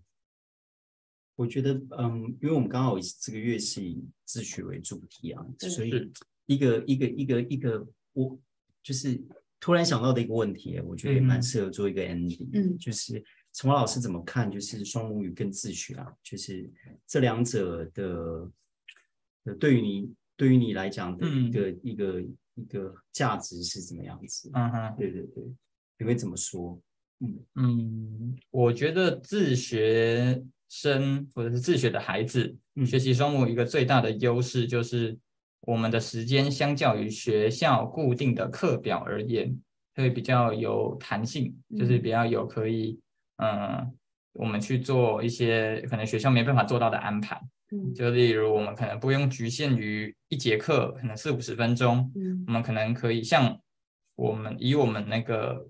[1.37, 5.91] 我觉得，嗯，因为我们刚好这个月是以自学为主题啊，所以
[6.47, 8.39] 一个一个一个一个，我
[8.85, 9.20] 就是
[9.59, 13.20] 突然想到的一个问题，我觉得也蛮适合做一个 ending，嗯，就是
[13.55, 16.71] 陈华老师怎么看，就是双母语跟自学啊，就是
[17.07, 18.51] 这两者的，
[19.45, 22.23] 呃对于你对于你来讲的一个、嗯、一个
[22.57, 24.51] 一个价值是怎么样子？
[24.53, 25.45] 嗯哼，对对对，
[25.99, 26.79] 你会怎么说？
[27.21, 30.45] 嗯嗯，我觉得自学。
[30.71, 32.53] 生或者是自学的孩子，
[32.85, 35.17] 学习双母语一个最大的优势就是，
[35.61, 39.57] 我们的时间相较于学校固定的课表而言，
[39.95, 42.99] 会比较有弹性，就是比较有可以，
[43.37, 43.93] 嗯，
[44.32, 47.41] 我们去做一些可能学校没办法做到的安排。
[47.95, 53.59] 就例如我们可能不用局限于一节课，可能四五十分钟，嗯我们可能可以像
[54.14, 55.68] 我们以我们那个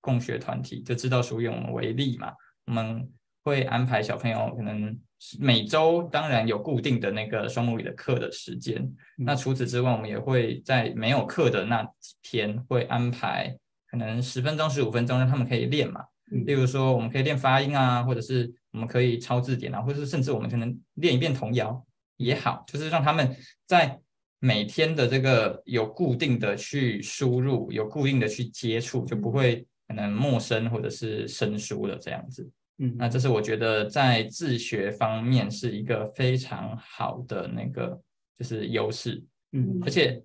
[0.00, 2.32] 共学团体就知道属于我们为例嘛，
[2.66, 3.10] 我们。
[3.44, 4.96] 会安排小朋友可能
[5.40, 8.80] 每周当然有固定的那个双母语的课的时间，
[9.18, 13.52] 嗯，那除此之外，我们也会在没有课的那几天会安排
[13.90, 16.04] 可能十分钟、十五分钟让他们可以练嘛。
[16.30, 21.84] 例如说，我们可以练发音啊，或者是我们可以抄字典啊，或者是甚至我们可能练一遍童谣
[22.16, 23.98] 也好，就是让他们在
[24.38, 32.50] 每天的这个有固定的去输入，有固定的去接触，就不会可能陌生或者是生疏的这样子。
[32.78, 38.00] 嗯，那这是我觉得在自学方面是一个非常好的那个
[38.38, 40.20] 就是优势，嗯，而且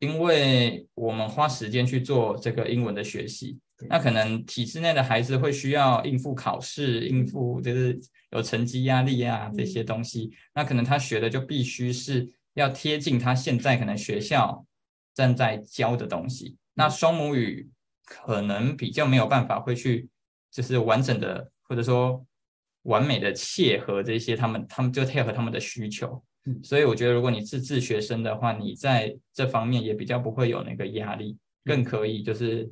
[0.00, 3.58] 因为我们花时间去做这个英文的学习，
[3.88, 7.98] 那可能体制内的孩子会需要应付考试，应付就是
[8.30, 14.66] 有成绩压力啊这些东西，那可能他学的就必须是要贴近他现在可能学校
[15.14, 17.68] 正在教的东西，那双母语
[18.04, 20.08] 可能比较没有办法会去
[20.50, 21.50] 就是完整的。
[21.68, 22.24] 或者说
[22.82, 26.22] 完美的切合这些，他们他们就配合他们的需求，
[26.62, 32.70] 所以我觉得如果你是自学生的话，你在这方面也比较不会有那个压力，更可以就是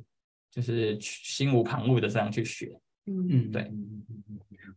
[0.55, 2.79] 就是心无旁骛的这样去学。
[3.07, 3.71] 嗯嗯，对。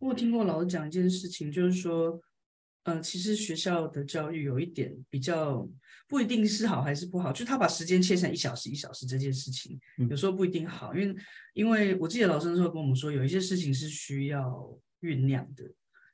[0.01, 2.20] 我听过老师讲一件事情，就是说，
[2.83, 5.66] 呃，其实学校的教育有一点比较
[6.07, 11.16] 不一定是好还是不好，就是他把时间切成一小时一小时这件事情，有时候不一定好，因为
[11.55, 14.45] 因为我记得老师那时候跟我们说，有一些事情是需要
[15.01, 15.64] 酝酿的，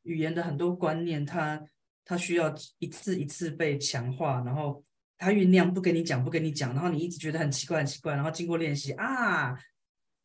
[0.02, 1.60] 语言的很多观念，它
[2.04, 4.84] 它需要一次一次被强化，然后
[5.18, 9.56] 它酝酿不跟你讲不跟你讲，然后你一直觉得很奇怪很奇怪，然后经过练习啊。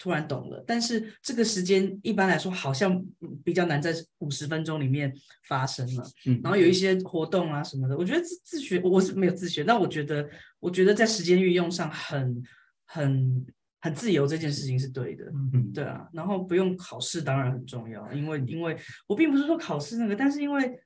[0.01, 3.05] 突然懂了，但是这个时间一般来说好像
[3.43, 5.13] 比较难在五十分钟里面
[5.45, 6.09] 发生了。
[6.25, 10.25] 嗯，然后有一些活动啊什么的，我觉得自自学我是没有自学，但我觉得
[10.61, 12.41] 我觉得在时间运用上很
[12.85, 13.45] 很
[13.81, 15.25] 很自由，这件事情是对的。
[15.51, 20.79] 嗯，对啊，然后不用考试当然很重要，因为因为我并不是说考试那个，但是因为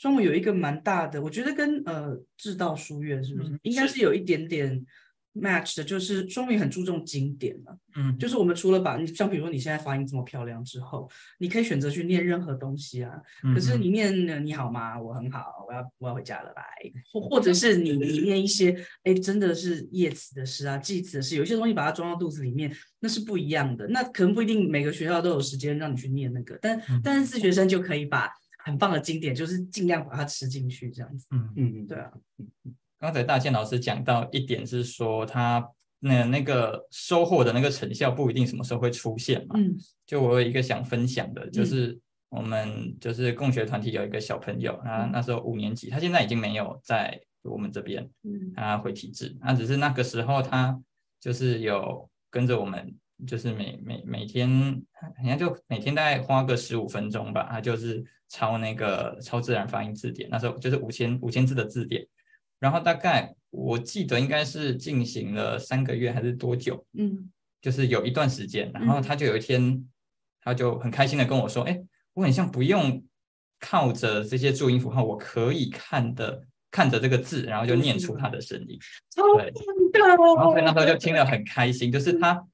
[0.00, 4.84] 双母有一个蛮大的，我觉得跟呃智道书院是不是、嗯、应该是有一点点。
[5.32, 13.12] match 的就是双母很注重经典了，嗯，就是我们除了把你像比如说你现在发音这么漂亮之后，你可以选择去念任何东西啊，
[13.44, 15.00] 嗯、可是你念你好吗？
[15.00, 16.64] 我很好，我要我要回家了，拜。
[17.12, 23.86] 或 或者是你你念一些哎真的是叶词的诗啊，季词的诗，有一些东西把它装到肚子里面，那是不一样的。
[23.86, 28.28] 那可能不一定每个学校都有时间让你去念那个，但但是自学生就可以把。
[28.64, 31.26] 很棒的经典，就是尽量把它吃进去，这样子。
[31.30, 32.10] 嗯嗯，对啊。
[32.98, 35.66] 刚才大健老师讲到一点是说，他
[36.00, 39.54] 那那个收获的那个成效不一定什么时候会出现嘛。
[39.58, 39.76] 嗯。
[40.06, 41.98] 就我有一个想分享的，就是
[42.28, 48.08] 我们就是共学团体有一个小朋友，他那时候五年级，他现在已经没有在我们这边，
[48.54, 50.78] 他回体制，他只是那个时候他
[51.18, 52.94] 就是有跟着我们。
[53.26, 54.48] 就是每每每天，
[55.00, 62.06] 好像就每天大概花个十五分钟吧，他就是抄那个超自然发音字典，那时候就是五千五千字的字典，
[62.58, 69.86] 然后大概我记得应该是进行了三个月还是多久，嗯，就是有一段时间，然后他就有一天，
[70.42, 73.02] 他就很开心的跟我说，哎、欸，我很像不用
[73.58, 78.78] 靠着这些注音符号，我可以看的看着这个字，然后就念出他的声音，
[79.36, 79.52] 对，
[80.00, 82.46] 然后所以那时候就听了很开心，就是他。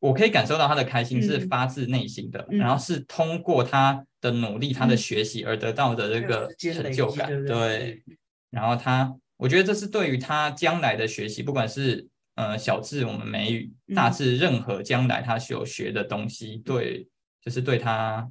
[0.00, 7.28] 我可以感受到他的开心是发自内心的，嗯、然后是通过他的努力、嗯、他的学习而得到的这个成就感。
[7.28, 8.02] 对，对，
[8.50, 17.08] 然后他，我觉得这是对于他将来的学习，不管是呃小智我们美语，大字任何将来他所学的东西，嗯、对，
[17.42, 18.30] 就是对他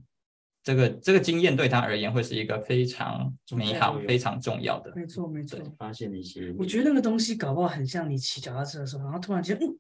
[0.64, 4.94] 这个这个经验对他而言会是一个非常美好、非常重要的。
[4.96, 5.60] 没错，没错。
[5.80, 9.76] 发现了一些，我觉得那个东西搞不好很像你骑脚踏车的时候，然后突然间，嗯。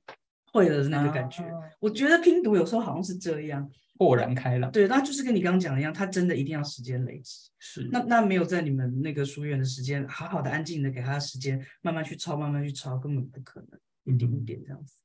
[0.55, 1.51] 会的那个感觉，啊、
[1.81, 4.71] 我觉得拼读有时候好像是这样，豁然开朗。
[4.71, 7.49] 对，那就是跟你刚刚讲的一样，他真的一定要时间累积。
[7.59, 14.95] 是，那那没有在你们那个书院的时间，好好的安静的给他时间，慢慢去抄，慢慢去抄，根本不可能，一点一点这样子。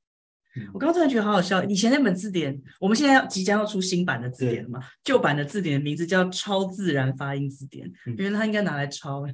[0.73, 4.81] 我刚刚突然觉得好好笑，以前那本字典，我们现在要即将要出新版的字典了嘛？
[5.05, 9.25] 旧版的字典的名字叫《超自然发音字典》，原来它应该拿来抄，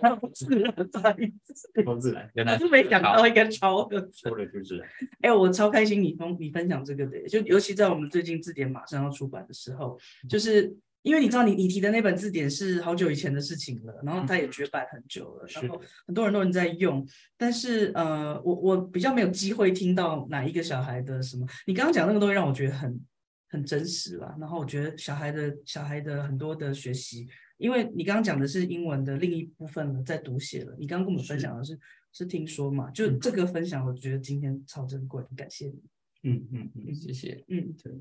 [0.00, 4.84] 超自然发音字典，超自然，原来就没想到应该抄的，抄的就是。
[5.20, 9.98] 哎，我超开心你分你分享这个的，就尤其在我们最近字典马上要出版的时候，
[10.28, 10.76] 就是。
[11.06, 21.46] 因为你知道你，你你提的那本字典是好久以前的事情了，然后它也绝版很久了，然后很多人都在用，但是呃，我我比较没有机会听到哪一个小孩的什么。
[21.64, 23.00] 你刚刚讲那个东西让我觉得很
[23.48, 31.78] 很真实了，然后我觉得小孩的小孩的很多的学习，因为你刚刚讲的是英文的另一部分了，在读写了，你刚刚跟我们分享的是是，
[32.12, 32.90] 是听说嘛？
[32.90, 35.80] 就这个分享，我觉得今天超珍贵，感谢你。
[36.24, 37.44] 嗯嗯嗯，谢谢。
[37.46, 37.92] 嗯，对。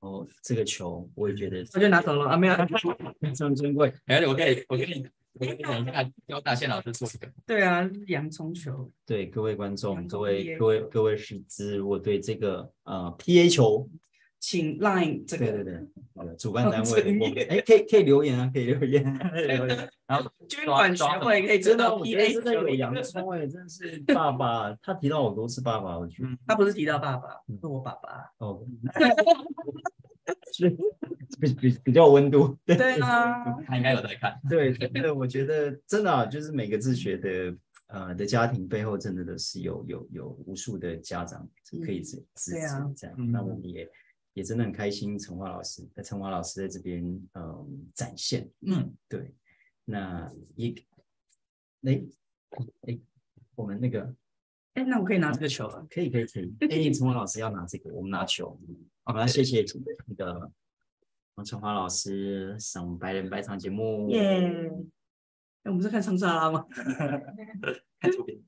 [0.00, 2.54] 哦，这个球我也觉得，我就拿走了啊，没有，
[3.20, 3.92] 非常珍贵。
[4.06, 7.30] 哎，我可以，我给你，我给你讲一下教大宪老师做这个。
[7.46, 8.90] 对啊，洋葱球。
[9.06, 13.88] 对各位观众，各位各位各位师资，如果对这个呃 PA 球，
[14.40, 19.04] 请 Line 这个对对对，主办单位， 哎，可以可以留言啊，可以留言。
[20.08, 27.28] 然后 捐款学会可以知道 PA 真的有洋葱哎，真是爸爸，他提到我都是爸爸，我觉得他不是提到爸爸，
[27.60, 28.66] 是我爸爸哦。
[30.52, 30.70] 是
[31.40, 34.40] 比比比较温度，对啊，他应该有在看。
[34.48, 37.54] 对，对，我觉得真的啊，就是每个自学的
[37.88, 41.48] 呃的家庭背后，真的都是有有有无数的家长
[41.84, 42.58] 可以支支持
[42.96, 43.32] 这样。
[43.32, 43.88] 那我们也
[44.34, 47.02] 也真的很开心，陈华老师在陈华老师在这边
[47.34, 49.34] 嗯展现，嗯，对。
[49.84, 50.72] 那也
[51.82, 52.00] 哎
[52.82, 52.98] 哎，
[53.56, 54.14] 我们那个
[54.74, 55.84] 哎，那我可以拿这个球了？
[55.90, 56.54] 可以可以可以。
[56.60, 58.56] 哎， 陈华老师要拿这个，我们拿球。
[59.02, 59.64] 好，那谢谢
[60.06, 60.52] 那个
[61.34, 64.08] 王陈华老师上白人百场节目。
[64.10, 64.70] 耶！
[65.64, 66.66] 哎，我们是看长沙拉吗？
[68.00, 68.39] 看图片。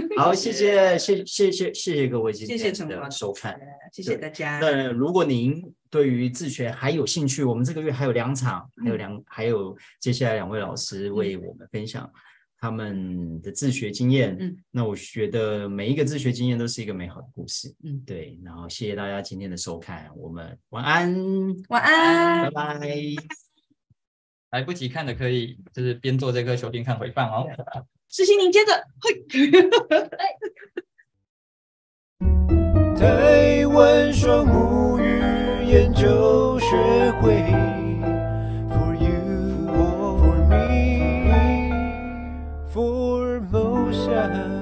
[0.16, 3.58] 好，谢谢，谢谢谢谢谢各位今天的收看，
[3.92, 4.58] 谢谢大家。
[4.60, 12.10] 那如果您对于自学还有兴趣，我们这个月还有两场，还有两，还有接下来两位老师为我们分享。
[12.60, 18.36] 他们的自学经验，嗯，那我觉得每一个自学经验都是一个美好的故事，嗯，对。
[18.44, 21.16] 然后谢谢大家今天的收看，我们晚安，
[21.68, 22.80] 晚安，拜拜。
[24.50, 27.46] 来不及看的可以就是边做这个球边看回放哦。
[28.10, 29.22] 实习，您接着，嘿。
[32.96, 35.20] 台湾双母语
[35.66, 36.76] 研究学
[37.20, 37.34] 会
[38.70, 39.10] ，for you
[39.76, 40.36] or for
[42.72, 44.57] me，for 某下。